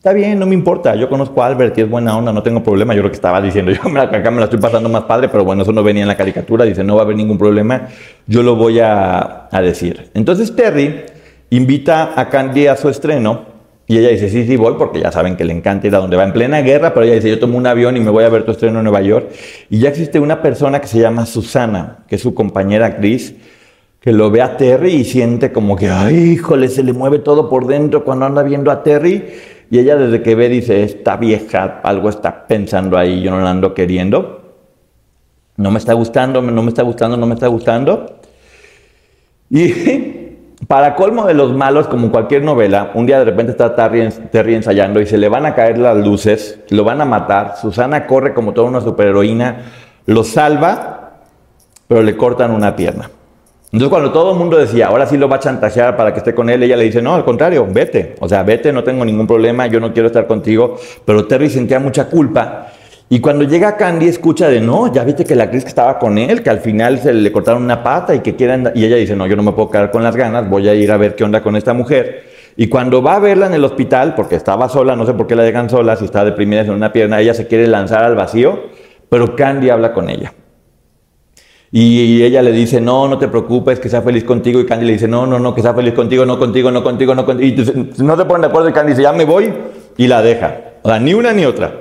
está 0.00 0.14
bien, 0.14 0.38
no 0.38 0.46
me 0.46 0.54
importa, 0.54 0.94
yo 0.94 1.10
conozco 1.10 1.42
a 1.42 1.46
Albert 1.48 1.76
y 1.76 1.82
es 1.82 1.90
buena 1.90 2.16
onda, 2.16 2.32
no 2.32 2.42
tengo 2.42 2.62
problema. 2.62 2.94
Yo 2.94 3.02
lo 3.02 3.10
que 3.10 3.16
estaba 3.16 3.38
diciendo, 3.38 3.70
yo 3.84 4.00
acá 4.00 4.30
me 4.30 4.38
la 4.38 4.44
estoy 4.44 4.58
pasando 4.58 4.88
más 4.88 5.02
padre, 5.02 5.28
pero 5.28 5.44
bueno, 5.44 5.62
eso 5.62 5.74
no 5.74 5.82
venía 5.82 6.00
en 6.00 6.08
la 6.08 6.16
caricatura. 6.16 6.64
Dice, 6.64 6.82
no 6.82 6.94
va 6.94 7.02
a 7.02 7.04
haber 7.04 7.16
ningún 7.16 7.36
problema, 7.36 7.88
yo 8.26 8.42
lo 8.42 8.56
voy 8.56 8.80
a, 8.80 9.48
a 9.50 9.60
decir. 9.60 10.10
Entonces 10.14 10.56
Terry 10.56 11.02
invita 11.50 12.18
a 12.18 12.30
Candy 12.30 12.66
a 12.66 12.76
su 12.76 12.88
estreno 12.88 13.42
y 13.86 13.98
ella 13.98 14.08
dice, 14.08 14.30
sí, 14.30 14.46
sí, 14.46 14.56
voy 14.56 14.76
porque 14.78 15.00
ya 15.00 15.12
saben 15.12 15.36
que 15.36 15.44
le 15.44 15.52
encanta 15.52 15.86
ir 15.86 15.94
a 15.94 15.98
donde 15.98 16.16
va 16.16 16.24
en 16.24 16.32
plena 16.32 16.62
guerra, 16.62 16.94
pero 16.94 17.04
ella 17.04 17.16
dice, 17.16 17.28
yo 17.28 17.38
tomo 17.38 17.58
un 17.58 17.66
avión 17.66 17.94
y 17.98 18.00
me 18.00 18.08
voy 18.08 18.24
a 18.24 18.30
ver 18.30 18.44
tu 18.44 18.52
estreno 18.52 18.78
en 18.78 18.84
Nueva 18.84 19.02
York. 19.02 19.28
Y 19.68 19.80
ya 19.80 19.90
existe 19.90 20.18
una 20.18 20.40
persona 20.40 20.80
que 20.80 20.86
se 20.86 20.98
llama 20.98 21.26
Susana, 21.26 21.98
que 22.08 22.14
es 22.14 22.22
su 22.22 22.32
compañera 22.32 22.86
actriz, 22.86 23.34
que 24.00 24.12
lo 24.12 24.30
ve 24.30 24.40
a 24.40 24.56
Terry 24.56 24.92
y 24.92 25.04
siente 25.04 25.52
como 25.52 25.76
que, 25.76 25.90
ay, 25.90 26.14
híjole, 26.14 26.68
se 26.68 26.82
le 26.82 26.94
mueve 26.94 27.18
todo 27.18 27.50
por 27.50 27.66
dentro 27.66 28.02
cuando 28.02 28.24
anda 28.24 28.42
viendo 28.42 28.70
a 28.70 28.82
Terry. 28.82 29.24
Y 29.70 29.78
ella 29.78 29.96
desde 29.96 30.20
que 30.22 30.34
ve 30.34 30.48
dice, 30.48 30.82
esta 30.82 31.16
vieja 31.16 31.80
algo 31.84 32.08
está 32.08 32.48
pensando 32.48 32.98
ahí, 32.98 33.22
yo 33.22 33.30
no 33.30 33.40
la 33.40 33.50
ando 33.50 33.72
queriendo. 33.72 34.54
No 35.56 35.70
me 35.70 35.78
está 35.78 35.92
gustando, 35.92 36.42
no 36.42 36.62
me 36.62 36.70
está 36.70 36.82
gustando, 36.82 37.16
no 37.16 37.26
me 37.26 37.34
está 37.34 37.46
gustando. 37.46 38.16
Y 39.48 39.72
para 40.66 40.96
colmo 40.96 41.24
de 41.26 41.34
los 41.34 41.54
malos, 41.54 41.86
como 41.86 42.10
cualquier 42.10 42.42
novela, 42.42 42.90
un 42.94 43.06
día 43.06 43.20
de 43.20 43.26
repente 43.26 43.52
está 43.52 43.76
Terry, 43.76 44.54
ensayando 44.54 45.00
y 45.00 45.06
se 45.06 45.18
le 45.18 45.28
van 45.28 45.46
a 45.46 45.54
caer 45.54 45.78
las 45.78 45.96
luces, 45.96 46.58
lo 46.70 46.82
van 46.82 47.00
a 47.00 47.04
matar. 47.04 47.56
Susana 47.56 48.08
corre 48.08 48.34
como 48.34 48.52
toda 48.52 48.68
una 48.68 48.80
superheroína, 48.80 49.66
lo 50.06 50.24
salva, 50.24 51.20
pero 51.86 52.02
le 52.02 52.16
cortan 52.16 52.50
una 52.50 52.74
pierna. 52.74 53.08
Entonces 53.72 53.88
cuando 53.88 54.10
todo 54.10 54.32
el 54.32 54.38
mundo 54.38 54.56
decía, 54.56 54.88
ahora 54.88 55.06
sí 55.06 55.16
lo 55.16 55.28
va 55.28 55.36
a 55.36 55.38
chantajear 55.38 55.96
para 55.96 56.12
que 56.12 56.18
esté 56.18 56.34
con 56.34 56.50
él, 56.50 56.60
ella 56.64 56.76
le 56.76 56.84
dice, 56.84 57.00
no, 57.00 57.14
al 57.14 57.24
contrario, 57.24 57.68
vete. 57.70 58.16
O 58.18 58.28
sea, 58.28 58.42
vete, 58.42 58.72
no 58.72 58.82
tengo 58.82 59.04
ningún 59.04 59.28
problema, 59.28 59.68
yo 59.68 59.78
no 59.78 59.92
quiero 59.92 60.08
estar 60.08 60.26
contigo. 60.26 60.76
Pero 61.04 61.26
Terry 61.26 61.48
sentía 61.48 61.78
mucha 61.78 62.08
culpa. 62.08 62.66
Y 63.08 63.20
cuando 63.20 63.44
llega 63.44 63.76
Candy 63.76 64.08
escucha 64.08 64.48
de, 64.48 64.60
no, 64.60 64.92
ya 64.92 65.04
viste 65.04 65.24
que 65.24 65.36
la 65.36 65.44
actriz 65.44 65.64
estaba 65.64 65.98
con 66.00 66.18
él, 66.18 66.42
que 66.42 66.50
al 66.50 66.58
final 66.58 66.98
se 66.98 67.12
le 67.12 67.30
cortaron 67.30 67.62
una 67.62 67.82
pata 67.82 68.14
y 68.14 68.20
que 68.20 68.34
quieren... 68.34 68.72
Y 68.74 68.84
ella 68.84 68.96
dice, 68.96 69.14
no, 69.14 69.26
yo 69.28 69.36
no 69.36 69.42
me 69.44 69.52
puedo 69.52 69.70
quedar 69.70 69.92
con 69.92 70.02
las 70.02 70.16
ganas, 70.16 70.48
voy 70.48 70.68
a 70.68 70.74
ir 70.74 70.90
a 70.90 70.96
ver 70.96 71.14
qué 71.14 71.22
onda 71.22 71.40
con 71.40 71.54
esta 71.54 71.72
mujer. 71.72 72.24
Y 72.56 72.68
cuando 72.68 73.02
va 73.02 73.14
a 73.14 73.18
verla 73.20 73.46
en 73.46 73.54
el 73.54 73.64
hospital, 73.64 74.14
porque 74.16 74.34
estaba 74.34 74.68
sola, 74.68 74.96
no 74.96 75.06
sé 75.06 75.14
por 75.14 75.28
qué 75.28 75.36
la 75.36 75.44
dejan 75.44 75.70
sola, 75.70 75.94
si 75.94 76.06
está 76.06 76.24
deprimida 76.24 76.62
en 76.62 76.70
una 76.70 76.92
pierna, 76.92 77.20
ella 77.20 77.34
se 77.34 77.46
quiere 77.46 77.68
lanzar 77.68 78.02
al 78.02 78.16
vacío, 78.16 78.64
pero 79.08 79.36
Candy 79.36 79.70
habla 79.70 79.92
con 79.92 80.10
ella. 80.10 80.32
Y 81.72 82.22
ella 82.22 82.42
le 82.42 82.50
dice, 82.50 82.80
no, 82.80 83.06
no 83.06 83.16
te 83.18 83.28
preocupes, 83.28 83.78
que 83.78 83.88
sea 83.88 84.02
feliz 84.02 84.24
contigo. 84.24 84.58
Y 84.60 84.66
Candy 84.66 84.86
le 84.86 84.92
dice, 84.94 85.06
no, 85.06 85.26
no, 85.26 85.38
no, 85.38 85.54
que 85.54 85.62
sea 85.62 85.72
feliz 85.72 85.94
contigo, 85.94 86.26
no 86.26 86.38
contigo, 86.38 86.70
no 86.70 86.82
contigo, 86.82 87.14
no 87.14 87.24
contigo. 87.24 87.62
Y 87.62 88.02
no 88.02 88.16
se 88.16 88.24
ponen 88.24 88.42
de 88.42 88.46
acuerdo 88.48 88.68
y 88.68 88.72
Candy 88.72 88.92
dice, 88.92 89.02
ya 89.02 89.12
me 89.12 89.24
voy 89.24 89.52
y 89.96 90.06
la 90.08 90.20
deja. 90.20 90.56
O 90.82 90.88
sea, 90.88 90.98
ni 90.98 91.14
una 91.14 91.32
ni 91.32 91.44
otra. 91.44 91.72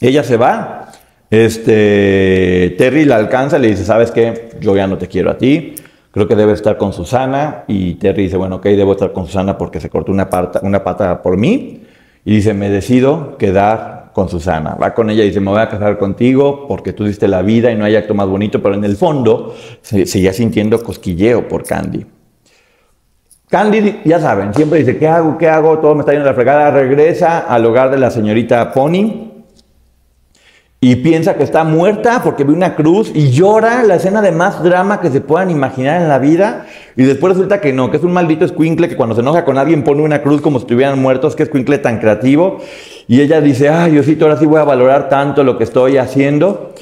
Ella 0.00 0.22
se 0.24 0.36
va. 0.36 0.92
Este, 1.30 2.74
Terry 2.78 3.04
la 3.04 3.16
alcanza, 3.16 3.58
le 3.58 3.68
dice, 3.68 3.84
¿sabes 3.84 4.10
qué? 4.12 4.50
Yo 4.60 4.74
ya 4.76 4.86
no 4.86 4.96
te 4.96 5.08
quiero 5.08 5.30
a 5.30 5.36
ti. 5.36 5.74
Creo 6.10 6.26
que 6.26 6.36
debe 6.36 6.52
estar 6.52 6.78
con 6.78 6.94
Susana. 6.94 7.64
Y 7.68 7.94
Terry 7.96 8.24
dice, 8.24 8.38
bueno, 8.38 8.56
ok, 8.56 8.64
debo 8.64 8.92
estar 8.92 9.12
con 9.12 9.26
Susana 9.26 9.58
porque 9.58 9.80
se 9.80 9.90
cortó 9.90 10.10
una 10.10 10.30
pata, 10.30 10.60
una 10.62 10.82
pata 10.82 11.20
por 11.20 11.36
mí. 11.36 11.82
Y 12.24 12.36
dice, 12.36 12.54
me 12.54 12.70
decido 12.70 13.36
quedar 13.36 13.95
con 14.16 14.30
Susana. 14.30 14.74
Va 14.82 14.94
con 14.94 15.10
ella 15.10 15.24
y 15.24 15.26
dice, 15.26 15.40
me 15.40 15.50
voy 15.50 15.60
a 15.60 15.68
casar 15.68 15.98
contigo 15.98 16.64
porque 16.66 16.94
tú 16.94 17.04
diste 17.04 17.28
la 17.28 17.42
vida 17.42 17.70
y 17.70 17.76
no 17.76 17.84
hay 17.84 17.96
acto 17.96 18.14
más 18.14 18.26
bonito, 18.26 18.62
pero 18.62 18.74
en 18.74 18.82
el 18.82 18.96
fondo 18.96 19.54
se, 19.82 20.06
seguía 20.06 20.32
sintiendo 20.32 20.82
cosquilleo 20.82 21.46
por 21.46 21.64
Candy. 21.64 22.06
Candy, 23.50 24.00
ya 24.06 24.18
saben, 24.18 24.54
siempre 24.54 24.78
dice, 24.78 24.96
¿qué 24.96 25.06
hago? 25.06 25.36
¿Qué 25.36 25.50
hago? 25.50 25.80
Todo 25.80 25.94
me 25.94 26.00
está 26.00 26.12
yendo 26.12 26.26
a 26.26 26.32
la 26.32 26.34
fregada. 26.34 26.70
Regresa 26.70 27.40
al 27.40 27.66
hogar 27.66 27.90
de 27.90 27.98
la 27.98 28.10
señorita 28.10 28.72
Pony 28.72 29.25
y 30.78 30.96
piensa 30.96 31.36
que 31.36 31.42
está 31.42 31.64
muerta 31.64 32.20
porque 32.22 32.44
ve 32.44 32.52
una 32.52 32.74
cruz 32.76 33.10
y 33.14 33.30
llora 33.30 33.82
la 33.82 33.96
escena 33.96 34.20
de 34.20 34.30
más 34.30 34.62
drama 34.62 35.00
que 35.00 35.10
se 35.10 35.22
puedan 35.22 35.50
imaginar 35.50 36.02
en 36.02 36.08
la 36.08 36.18
vida. 36.18 36.66
Y 36.96 37.04
después 37.04 37.32
resulta 37.32 37.60
que 37.60 37.72
no, 37.72 37.90
que 37.90 37.96
es 37.96 38.04
un 38.04 38.12
maldito 38.12 38.44
escuincle 38.44 38.88
que 38.88 38.96
cuando 38.96 39.14
se 39.14 39.22
enoja 39.22 39.44
con 39.44 39.56
alguien 39.56 39.84
pone 39.84 40.02
una 40.02 40.22
cruz 40.22 40.42
como 40.42 40.58
si 40.58 40.64
estuvieran 40.64 41.00
muertos, 41.00 41.34
que 41.34 41.44
escuincle 41.44 41.78
tan 41.78 41.98
creativo. 41.98 42.58
Y 43.08 43.22
ella 43.22 43.40
dice, 43.40 43.70
ay 43.70 43.92
Diosito, 43.92 44.26
ahora 44.26 44.38
sí 44.38 44.44
voy 44.44 44.60
a 44.60 44.64
valorar 44.64 45.08
tanto 45.08 45.44
lo 45.44 45.56
que 45.56 45.64
estoy 45.64 45.96
haciendo 45.96 46.74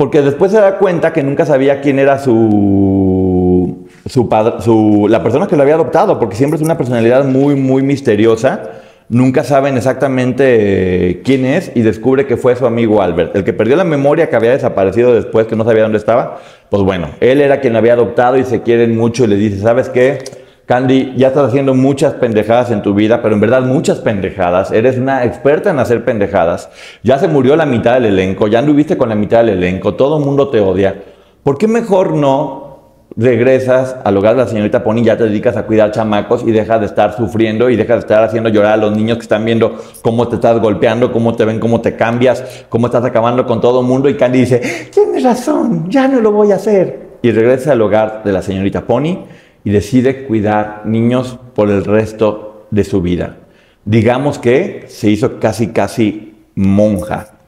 porque 0.00 0.22
después 0.22 0.50
se 0.50 0.58
da 0.58 0.78
cuenta 0.78 1.12
que 1.12 1.22
nunca 1.22 1.44
sabía 1.44 1.82
quién 1.82 1.98
era 1.98 2.18
su, 2.18 3.86
su, 4.06 4.28
su 4.60 5.06
la 5.10 5.22
persona 5.22 5.46
que 5.46 5.56
lo 5.56 5.62
había 5.62 5.74
adoptado 5.74 6.18
porque 6.18 6.36
siempre 6.36 6.56
es 6.56 6.62
una 6.62 6.78
personalidad 6.78 7.26
muy, 7.26 7.54
muy 7.54 7.82
misteriosa 7.82 8.62
nunca 9.10 9.42
saben 9.44 9.76
exactamente 9.76 11.10
eh, 11.10 11.20
quién 11.22 11.44
es 11.44 11.72
y 11.74 11.82
descubre 11.82 12.26
que 12.26 12.36
fue 12.38 12.56
su 12.56 12.64
amigo 12.64 13.02
Albert. 13.02 13.36
El 13.36 13.44
que 13.44 13.52
perdió 13.52 13.76
la 13.76 13.84
memoria, 13.84 14.30
que 14.30 14.36
había 14.36 14.52
desaparecido 14.52 15.12
después, 15.12 15.46
que 15.46 15.56
no 15.56 15.64
sabía 15.64 15.82
dónde 15.82 15.98
estaba, 15.98 16.38
pues 16.70 16.82
bueno, 16.82 17.10
él 17.20 17.40
era 17.40 17.60
quien 17.60 17.74
lo 17.74 17.80
había 17.80 17.92
adoptado 17.92 18.38
y 18.38 18.44
se 18.44 18.62
quieren 18.62 18.96
mucho 18.96 19.24
y 19.24 19.26
le 19.26 19.36
dice, 19.36 19.58
¿sabes 19.60 19.90
qué? 19.90 20.18
Candy, 20.64 21.14
ya 21.16 21.28
estás 21.28 21.48
haciendo 21.48 21.74
muchas 21.74 22.14
pendejadas 22.14 22.70
en 22.70 22.80
tu 22.80 22.94
vida, 22.94 23.20
pero 23.20 23.34
en 23.34 23.40
verdad 23.40 23.62
muchas 23.62 23.98
pendejadas. 23.98 24.70
Eres 24.70 24.96
una 24.96 25.24
experta 25.24 25.70
en 25.70 25.80
hacer 25.80 26.04
pendejadas. 26.04 26.70
Ya 27.02 27.18
se 27.18 27.26
murió 27.26 27.56
la 27.56 27.66
mitad 27.66 27.94
del 27.94 28.06
elenco, 28.06 28.46
ya 28.46 28.60
anduviste 28.60 28.96
con 28.96 29.08
la 29.08 29.16
mitad 29.16 29.38
del 29.38 29.58
elenco, 29.58 29.96
todo 29.96 30.18
el 30.18 30.24
mundo 30.24 30.48
te 30.48 30.60
odia. 30.60 31.02
¿Por 31.42 31.58
qué 31.58 31.66
mejor 31.66 32.12
no 32.14 32.69
regresas 33.16 33.96
al 34.04 34.16
hogar 34.16 34.36
de 34.36 34.42
la 34.42 34.48
señorita 34.48 34.84
Pony, 34.84 35.02
ya 35.02 35.16
te 35.16 35.24
dedicas 35.24 35.56
a 35.56 35.64
cuidar 35.64 35.90
chamacos 35.90 36.42
y 36.46 36.52
dejas 36.52 36.80
de 36.80 36.86
estar 36.86 37.16
sufriendo 37.16 37.68
y 37.70 37.76
dejas 37.76 37.96
de 37.96 38.00
estar 38.00 38.22
haciendo 38.22 38.48
llorar 38.48 38.74
a 38.74 38.76
los 38.76 38.96
niños 38.96 39.18
que 39.18 39.22
están 39.22 39.44
viendo 39.44 39.76
cómo 40.02 40.28
te 40.28 40.36
estás 40.36 40.60
golpeando, 40.60 41.12
cómo 41.12 41.34
te 41.34 41.44
ven, 41.44 41.58
cómo 41.58 41.80
te 41.80 41.96
cambias, 41.96 42.64
cómo 42.68 42.86
estás 42.86 43.04
acabando 43.04 43.46
con 43.46 43.60
todo 43.60 43.80
el 43.80 43.86
mundo. 43.86 44.08
Y 44.08 44.16
Candy 44.16 44.40
dice, 44.40 44.88
tienes 44.92 45.22
razón, 45.22 45.90
ya 45.90 46.08
no 46.08 46.20
lo 46.20 46.32
voy 46.32 46.52
a 46.52 46.56
hacer. 46.56 47.10
Y 47.22 47.32
regresa 47.32 47.72
al 47.72 47.82
hogar 47.82 48.22
de 48.24 48.32
la 48.32 48.42
señorita 48.42 48.82
Pony 48.82 49.24
y 49.64 49.70
decide 49.70 50.24
cuidar 50.24 50.82
niños 50.86 51.38
por 51.54 51.68
el 51.70 51.84
resto 51.84 52.66
de 52.70 52.84
su 52.84 53.02
vida. 53.02 53.36
Digamos 53.84 54.38
que 54.38 54.84
se 54.88 55.10
hizo 55.10 55.40
casi, 55.40 55.68
casi 55.68 56.34
monja. 56.54 57.39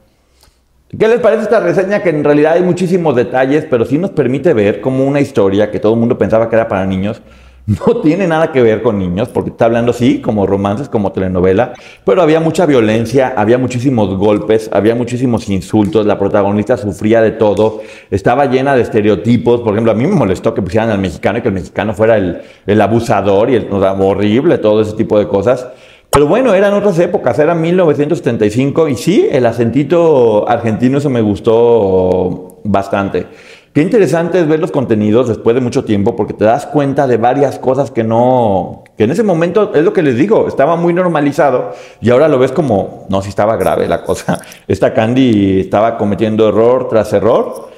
¿Qué 0.97 1.07
les 1.07 1.19
parece 1.19 1.43
esta 1.43 1.59
reseña? 1.59 2.03
Que 2.03 2.09
en 2.09 2.23
realidad 2.23 2.53
hay 2.53 2.61
muchísimos 2.61 3.15
detalles, 3.15 3.65
pero 3.67 3.83
sí 3.83 3.97
nos 3.97 4.11
permite 4.11 4.53
ver 4.53 4.79
cómo 4.79 5.05
una 5.05 5.21
historia 5.21 5.71
que 5.71 5.79
todo 5.79 5.93
el 5.93 5.99
mundo 5.99 6.19
pensaba 6.19 6.47
que 6.49 6.55
era 6.55 6.67
para 6.67 6.85
niños, 6.85 7.19
no 7.65 7.97
tiene 8.01 8.27
nada 8.27 8.51
que 8.51 8.61
ver 8.61 8.83
con 8.83 8.99
niños, 8.99 9.29
porque 9.29 9.49
está 9.49 9.65
hablando 9.65 9.91
sí, 9.91 10.21
como 10.21 10.45
romances, 10.45 10.89
como 10.89 11.11
telenovela, 11.11 11.73
pero 12.05 12.21
había 12.21 12.39
mucha 12.39 12.67
violencia, 12.67 13.33
había 13.35 13.57
muchísimos 13.57 14.15
golpes, 14.17 14.69
había 14.71 14.93
muchísimos 14.93 15.49
insultos, 15.49 16.05
la 16.05 16.19
protagonista 16.19 16.77
sufría 16.77 17.21
de 17.23 17.31
todo, 17.31 17.81
estaba 18.11 18.45
llena 18.45 18.75
de 18.75 18.83
estereotipos, 18.83 19.61
por 19.61 19.73
ejemplo, 19.73 19.93
a 19.93 19.95
mí 19.95 20.05
me 20.05 20.15
molestó 20.15 20.53
que 20.53 20.61
pusieran 20.61 20.91
al 20.91 20.99
mexicano 20.99 21.39
y 21.39 21.41
que 21.41 21.47
el 21.47 21.55
mexicano 21.55 21.95
fuera 21.95 22.17
el, 22.17 22.41
el 22.67 22.79
abusador 22.79 23.49
y 23.49 23.55
el 23.55 23.67
horrible, 23.71 24.59
todo 24.59 24.81
ese 24.81 24.93
tipo 24.93 25.17
de 25.17 25.27
cosas. 25.27 25.67
Pero 26.13 26.27
bueno, 26.27 26.53
eran 26.53 26.75
otras 26.75 26.99
épocas, 26.99 27.39
era 27.39 27.55
1975 27.55 28.87
y 28.87 28.95
sí, 28.95 29.27
el 29.31 29.47
acentito 29.47 30.47
argentino 30.47 30.99
eso 30.99 31.09
me 31.09 31.21
gustó 31.21 32.59
bastante. 32.63 33.25
Qué 33.73 33.81
interesante 33.81 34.39
es 34.39 34.47
ver 34.47 34.59
los 34.59 34.69
contenidos 34.69 35.27
después 35.27 35.55
de 35.55 35.61
mucho 35.61 35.83
tiempo 35.83 36.15
porque 36.15 36.35
te 36.35 36.45
das 36.45 36.67
cuenta 36.67 37.07
de 37.07 37.17
varias 37.17 37.57
cosas 37.57 37.89
que 37.89 38.03
no, 38.03 38.83
que 38.95 39.05
en 39.05 39.11
ese 39.11 39.23
momento 39.23 39.73
es 39.73 39.83
lo 39.83 39.91
que 39.91 40.03
les 40.03 40.15
digo, 40.15 40.47
estaba 40.47 40.75
muy 40.75 40.93
normalizado 40.93 41.71
y 41.99 42.11
ahora 42.11 42.27
lo 42.27 42.37
ves 42.37 42.51
como, 42.51 43.07
no, 43.09 43.23
si 43.23 43.29
estaba 43.29 43.57
grave 43.57 43.87
la 43.87 44.03
cosa. 44.03 44.39
Esta 44.67 44.93
Candy 44.93 45.61
estaba 45.61 45.97
cometiendo 45.97 46.47
error 46.47 46.89
tras 46.89 47.11
error 47.13 47.72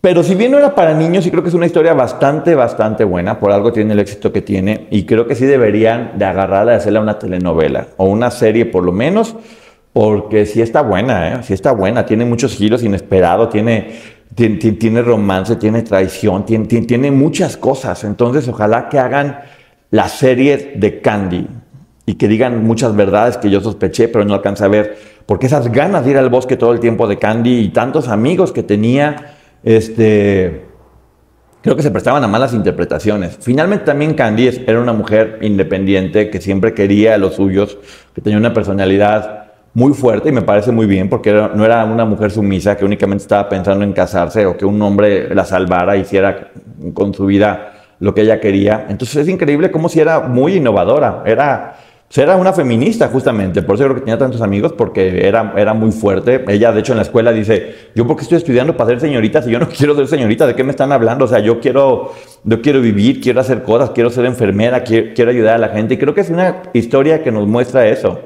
pero 0.00 0.22
si 0.22 0.34
bien 0.34 0.50
no 0.50 0.58
era 0.58 0.74
para 0.74 0.94
niños, 0.94 1.24
sí 1.24 1.30
creo 1.30 1.42
que 1.42 1.48
es 1.48 1.54
una 1.54 1.66
historia 1.66 1.94
bastante, 1.94 2.54
bastante 2.54 3.04
buena. 3.04 3.38
Por 3.38 3.52
algo 3.52 3.72
tiene 3.72 3.92
el 3.92 4.00
éxito 4.00 4.32
que 4.32 4.42
tiene. 4.42 4.86
Y 4.90 5.04
creo 5.04 5.26
que 5.26 5.34
sí 5.34 5.46
deberían 5.46 6.12
de 6.18 6.24
agarrarla 6.24 6.72
y 6.72 6.76
hacerla 6.76 7.00
una 7.00 7.18
telenovela. 7.18 7.88
O 7.96 8.06
una 8.06 8.30
serie 8.30 8.66
por 8.66 8.82
lo 8.82 8.92
menos. 8.92 9.36
Porque 9.92 10.46
sí 10.46 10.60
está 10.60 10.82
buena, 10.82 11.28
¿eh? 11.34 11.42
Sí 11.42 11.54
está 11.54 11.72
buena. 11.72 12.04
Tiene 12.04 12.24
muchos 12.24 12.54
giros 12.54 12.82
inesperados. 12.82 13.50
Tiene, 13.50 13.92
tiene, 14.34 14.56
tiene 14.56 15.02
romance, 15.02 15.56
tiene 15.56 15.82
traición. 15.82 16.44
Tiene, 16.44 16.66
tiene 16.66 17.10
muchas 17.10 17.56
cosas. 17.56 18.04
Entonces 18.04 18.48
ojalá 18.48 18.88
que 18.88 18.98
hagan 18.98 19.40
la 19.90 20.08
serie 20.08 20.72
de 20.76 21.00
Candy. 21.00 21.46
Y 22.06 22.14
que 22.14 22.28
digan 22.28 22.64
muchas 22.64 22.94
verdades 22.94 23.38
que 23.38 23.48
yo 23.48 23.60
sospeché, 23.60 24.08
pero 24.08 24.24
no 24.24 24.34
alcanza 24.34 24.66
a 24.66 24.68
ver. 24.68 24.98
Porque 25.24 25.46
esas 25.46 25.72
ganas 25.72 26.04
de 26.04 26.10
ir 26.10 26.18
al 26.18 26.28
bosque 26.28 26.56
todo 26.56 26.72
el 26.72 26.80
tiempo 26.80 27.06
de 27.06 27.18
Candy 27.18 27.60
y 27.60 27.68
tantos 27.68 28.08
amigos 28.08 28.52
que 28.52 28.62
tenía 28.62 29.34
este, 29.64 30.66
creo 31.62 31.76
que 31.76 31.82
se 31.82 31.90
prestaban 31.90 32.22
a 32.22 32.28
malas 32.28 32.52
interpretaciones. 32.52 33.38
Finalmente 33.40 33.86
también 33.86 34.14
Candice 34.14 34.64
era 34.66 34.80
una 34.80 34.92
mujer 34.92 35.38
independiente 35.40 36.30
que 36.30 36.40
siempre 36.40 36.74
quería 36.74 37.14
a 37.14 37.18
los 37.18 37.34
suyos, 37.36 37.78
que 38.14 38.20
tenía 38.20 38.38
una 38.38 38.52
personalidad 38.52 39.44
muy 39.72 39.92
fuerte 39.92 40.28
y 40.28 40.32
me 40.32 40.42
parece 40.42 40.70
muy 40.70 40.86
bien 40.86 41.08
porque 41.08 41.32
no 41.32 41.64
era 41.64 41.84
una 41.84 42.04
mujer 42.04 42.30
sumisa 42.30 42.76
que 42.76 42.84
únicamente 42.84 43.22
estaba 43.22 43.48
pensando 43.48 43.84
en 43.84 43.92
casarse 43.92 44.46
o 44.46 44.56
que 44.56 44.64
un 44.64 44.80
hombre 44.82 45.34
la 45.34 45.44
salvara, 45.44 45.96
hiciera 45.96 46.52
con 46.92 47.12
su 47.12 47.26
vida 47.26 47.72
lo 47.98 48.14
que 48.14 48.20
ella 48.20 48.40
quería. 48.40 48.86
Entonces 48.88 49.16
es 49.16 49.28
increíble 49.28 49.70
cómo 49.70 49.88
si 49.88 50.00
era 50.00 50.20
muy 50.20 50.56
innovadora, 50.56 51.22
era 51.26 51.76
era 52.16 52.36
una 52.36 52.52
feminista 52.52 53.08
justamente, 53.08 53.62
por 53.62 53.74
eso 53.74 53.84
creo 53.84 53.94
que 53.96 54.00
tenía 54.02 54.18
tantos 54.18 54.40
amigos, 54.40 54.72
porque 54.72 55.26
era, 55.26 55.52
era 55.56 55.74
muy 55.74 55.90
fuerte. 55.90 56.44
Ella, 56.48 56.70
de 56.70 56.80
hecho, 56.80 56.92
en 56.92 56.98
la 56.98 57.02
escuela 57.02 57.32
dice, 57.32 57.74
yo 57.94 58.06
porque 58.06 58.22
estoy 58.22 58.38
estudiando 58.38 58.76
para 58.76 58.90
ser 58.90 59.00
señorita, 59.00 59.42
si 59.42 59.50
yo 59.50 59.58
no 59.58 59.68
quiero 59.76 59.96
ser 59.96 60.06
señorita, 60.06 60.46
¿de 60.46 60.54
qué 60.54 60.62
me 60.62 60.70
están 60.70 60.92
hablando? 60.92 61.24
O 61.24 61.28
sea, 61.28 61.40
yo 61.40 61.60
quiero, 61.60 62.12
yo 62.44 62.62
quiero 62.62 62.80
vivir, 62.80 63.20
quiero 63.20 63.40
hacer 63.40 63.62
cosas, 63.62 63.90
quiero 63.90 64.10
ser 64.10 64.26
enfermera, 64.26 64.84
quiero, 64.84 65.12
quiero 65.14 65.30
ayudar 65.30 65.54
a 65.56 65.58
la 65.58 65.68
gente. 65.70 65.94
Y 65.94 65.98
creo 65.98 66.14
que 66.14 66.20
es 66.20 66.30
una 66.30 66.62
historia 66.72 67.22
que 67.22 67.32
nos 67.32 67.48
muestra 67.48 67.88
eso, 67.88 68.20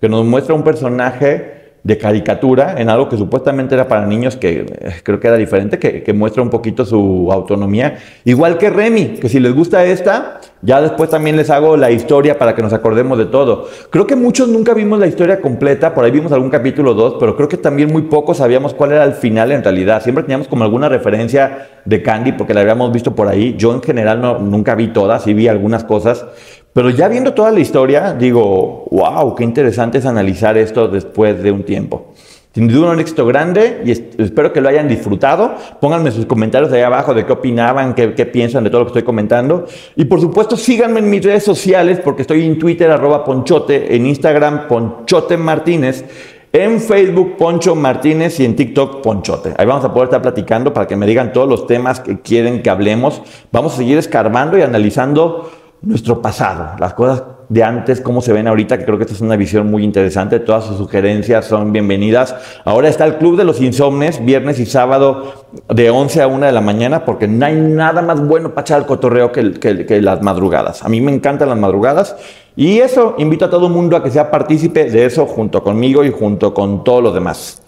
que 0.00 0.08
nos 0.08 0.24
muestra 0.24 0.54
un 0.54 0.62
personaje 0.62 1.61
de 1.84 1.98
caricatura 1.98 2.76
en 2.78 2.88
algo 2.88 3.08
que 3.08 3.16
supuestamente 3.16 3.74
era 3.74 3.88
para 3.88 4.06
niños, 4.06 4.36
que 4.36 4.66
eh, 4.68 4.94
creo 5.02 5.18
que 5.18 5.26
era 5.26 5.36
diferente, 5.36 5.78
que, 5.78 6.12
muestra 6.12 6.42
un 6.42 6.50
poquito 6.50 6.84
su 6.84 7.30
autonomía. 7.32 7.98
Igual 8.24 8.58
que 8.58 8.70
Remy, 8.70 9.14
que 9.20 9.28
si 9.28 9.40
les 9.40 9.52
gusta 9.52 9.84
esta, 9.84 10.40
ya 10.60 10.80
después 10.80 11.10
también 11.10 11.36
les 11.36 11.50
hago 11.50 11.76
la 11.76 11.90
historia 11.90 12.38
para 12.38 12.54
que 12.54 12.62
nos 12.62 12.72
acordemos 12.72 13.18
de 13.18 13.24
todo. 13.24 13.66
Creo 13.90 14.06
que 14.06 14.14
muchos 14.14 14.48
nunca 14.48 14.74
vimos 14.74 15.00
la 15.00 15.06
historia 15.06 15.40
completa, 15.40 15.94
por 15.94 16.04
ahí 16.04 16.10
vimos 16.10 16.30
algún 16.30 16.50
capítulo 16.50 16.94
2, 16.94 17.16
pero 17.18 17.34
creo 17.34 17.48
que 17.48 17.56
también 17.56 17.90
muy 17.90 18.02
pocos 18.02 18.36
sabíamos 18.36 18.74
cuál 18.74 18.92
era 18.92 19.04
el 19.04 19.14
final 19.14 19.50
en 19.50 19.64
realidad. 19.64 20.02
Siempre 20.02 20.22
teníamos 20.22 20.46
como 20.46 20.62
alguna 20.62 20.88
referencia 20.88 21.68
de 21.84 22.02
Candy 22.02 22.32
porque 22.32 22.54
la 22.54 22.60
habíamos 22.60 22.92
visto 22.92 23.14
por 23.14 23.26
ahí. 23.26 23.56
Yo 23.58 23.74
en 23.74 23.82
general 23.82 24.20
no, 24.20 24.38
nunca 24.38 24.74
vi 24.76 24.88
todas, 24.88 25.24
sí 25.24 25.34
vi 25.34 25.48
algunas 25.48 25.82
cosas, 25.82 26.26
pero 26.72 26.90
ya 26.90 27.08
viendo 27.08 27.34
toda 27.34 27.50
la 27.50 27.60
historia, 27.60 28.14
digo, 28.14 28.86
wow, 28.90 29.34
qué 29.34 29.44
interesante 29.44 29.98
es 29.98 30.06
analizar 30.06 30.56
esto 30.56 30.88
después 30.88 31.42
de 31.42 31.52
un 31.52 31.64
tiempo. 31.64 32.12
Sin 32.54 32.68
duda 32.68 32.90
un 32.90 33.00
éxito 33.00 33.24
grande 33.24 33.80
y 33.82 33.92
espero 33.92 34.52
que 34.52 34.60
lo 34.60 34.68
hayan 34.68 34.86
disfrutado. 34.86 35.54
Pónganme 35.80 36.10
sus 36.10 36.26
comentarios 36.26 36.70
ahí 36.72 36.82
abajo 36.82 37.14
de 37.14 37.24
qué 37.24 37.32
opinaban, 37.32 37.94
qué, 37.94 38.12
qué, 38.12 38.26
piensan 38.26 38.62
de 38.62 38.68
todo 38.68 38.80
lo 38.80 38.86
que 38.86 38.90
estoy 38.90 39.02
comentando. 39.04 39.66
Y 39.96 40.04
por 40.04 40.20
supuesto 40.20 40.56
síganme 40.56 41.00
en 41.00 41.08
mis 41.08 41.24
redes 41.24 41.44
sociales 41.44 41.98
porque 42.04 42.22
estoy 42.22 42.44
en 42.44 42.58
Twitter 42.58 42.90
arroba 42.90 43.24
Ponchote, 43.24 43.96
en 43.96 44.04
Instagram 44.04 44.68
Ponchote 44.68 45.38
Martínez, 45.38 46.04
en 46.52 46.78
Facebook 46.78 47.38
Poncho 47.38 47.74
Martínez 47.74 48.38
y 48.40 48.44
en 48.44 48.54
TikTok 48.54 49.00
Ponchote. 49.00 49.54
Ahí 49.56 49.64
vamos 49.64 49.86
a 49.86 49.92
poder 49.92 50.08
estar 50.08 50.20
platicando 50.20 50.74
para 50.74 50.86
que 50.86 50.96
me 50.96 51.06
digan 51.06 51.32
todos 51.32 51.48
los 51.48 51.66
temas 51.66 52.00
que 52.00 52.20
quieren 52.20 52.62
que 52.62 52.68
hablemos. 52.68 53.22
Vamos 53.50 53.72
a 53.72 53.76
seguir 53.78 53.96
escarbando 53.96 54.58
y 54.58 54.62
analizando 54.62 55.50
nuestro 55.82 56.22
pasado, 56.22 56.76
las 56.78 56.94
cosas 56.94 57.24
de 57.48 57.64
antes, 57.64 58.00
cómo 58.00 58.22
se 58.22 58.32
ven 58.32 58.46
ahorita, 58.46 58.78
que 58.78 58.84
creo 58.84 58.96
que 58.96 59.04
esta 59.04 59.14
es 59.14 59.20
una 59.20 59.36
visión 59.36 59.70
muy 59.70 59.84
interesante. 59.84 60.40
Todas 60.40 60.64
sus 60.64 60.78
sugerencias 60.78 61.44
son 61.44 61.72
bienvenidas. 61.72 62.34
Ahora 62.64 62.88
está 62.88 63.04
el 63.04 63.16
Club 63.16 63.36
de 63.36 63.44
los 63.44 63.60
Insomnes, 63.60 64.24
viernes 64.24 64.58
y 64.58 64.66
sábado 64.66 65.44
de 65.68 65.90
11 65.90 66.22
a 66.22 66.28
1 66.28 66.46
de 66.46 66.52
la 66.52 66.60
mañana, 66.60 67.04
porque 67.04 67.26
no 67.26 67.44
hay 67.44 67.56
nada 67.56 68.00
más 68.00 68.26
bueno 68.26 68.50
para 68.50 68.62
echar 68.62 68.78
el 68.78 68.86
cotorreo 68.86 69.32
que, 69.32 69.52
que 69.60 70.00
las 70.00 70.22
madrugadas. 70.22 70.82
A 70.82 70.88
mí 70.88 71.00
me 71.00 71.12
encantan 71.12 71.48
las 71.48 71.58
madrugadas. 71.58 72.16
Y 72.54 72.78
eso, 72.78 73.16
invito 73.18 73.46
a 73.46 73.50
todo 73.50 73.66
el 73.66 73.72
mundo 73.72 73.96
a 73.96 74.02
que 74.02 74.10
sea 74.10 74.30
partícipe 74.30 74.90
de 74.90 75.04
eso 75.04 75.26
junto 75.26 75.62
conmigo 75.62 76.04
y 76.04 76.10
junto 76.10 76.54
con 76.54 76.84
todos 76.84 77.02
los 77.02 77.12
demás. 77.12 77.62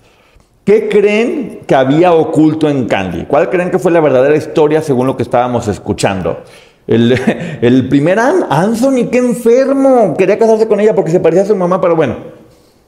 ¿Qué 0.65 0.89
creen 0.89 1.61
que 1.67 1.75
había 1.75 2.15
oculto 2.15 2.71
en 2.71 2.87
Candy? 2.87 3.27
¿Cuál 3.27 3.51
creen 3.51 3.71
que 3.71 3.79
fue 3.79 3.93
la 3.93 4.01
verdadera 4.01 4.35
historia 4.35 4.81
según 4.81 5.07
lo 5.07 5.15
que 5.15 5.23
estábamos 5.23 5.69
escuchando? 5.69 6.39
El, 6.87 7.19
el 7.63 7.89
primer 7.89 8.19
Anthony, 8.19 9.09
qué 9.11 9.19
enfermo. 9.19 10.15
Quería 10.17 10.39
casarse 10.39 10.69
con 10.69 10.81
ella 10.81 10.95
porque 10.95 11.11
se 11.11 11.21
parecía 11.21 11.43
a 11.45 11.47
su 11.47 11.57
mamá, 11.57 11.81
pero 11.81 11.97
bueno. 11.97 12.45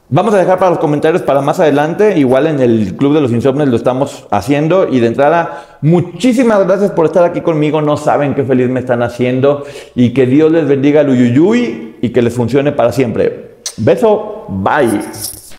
Vamos 0.09 0.33
a 0.33 0.37
dejar 0.37 0.57
para 0.57 0.71
los 0.71 0.79
comentarios 0.79 1.21
para 1.21 1.41
más 1.41 1.59
adelante. 1.59 2.17
Igual 2.17 2.47
en 2.47 2.61
el 2.61 2.95
Club 2.95 3.13
de 3.13 3.19
los 3.19 3.31
Insomnes 3.33 3.67
lo 3.67 3.75
estamos 3.75 4.25
haciendo. 4.31 4.87
Y 4.87 5.01
de 5.01 5.07
entrada, 5.07 5.79
muchísimas 5.81 6.65
gracias 6.65 6.91
por 6.91 7.07
estar 7.07 7.25
aquí 7.25 7.41
conmigo. 7.41 7.81
No 7.81 7.97
saben 7.97 8.33
qué 8.33 8.45
feliz 8.45 8.69
me 8.69 8.79
están 8.79 9.03
haciendo. 9.03 9.65
Y 9.95 10.13
que 10.13 10.25
Dios 10.25 10.49
les 10.49 10.65
bendiga 10.65 11.01
el 11.01 11.09
uyuyuy 11.09 11.97
y 12.01 12.09
que 12.09 12.21
les 12.21 12.33
funcione 12.33 12.71
para 12.71 12.93
siempre. 12.93 13.57
Beso. 13.75 14.45
Bye. 14.47 15.01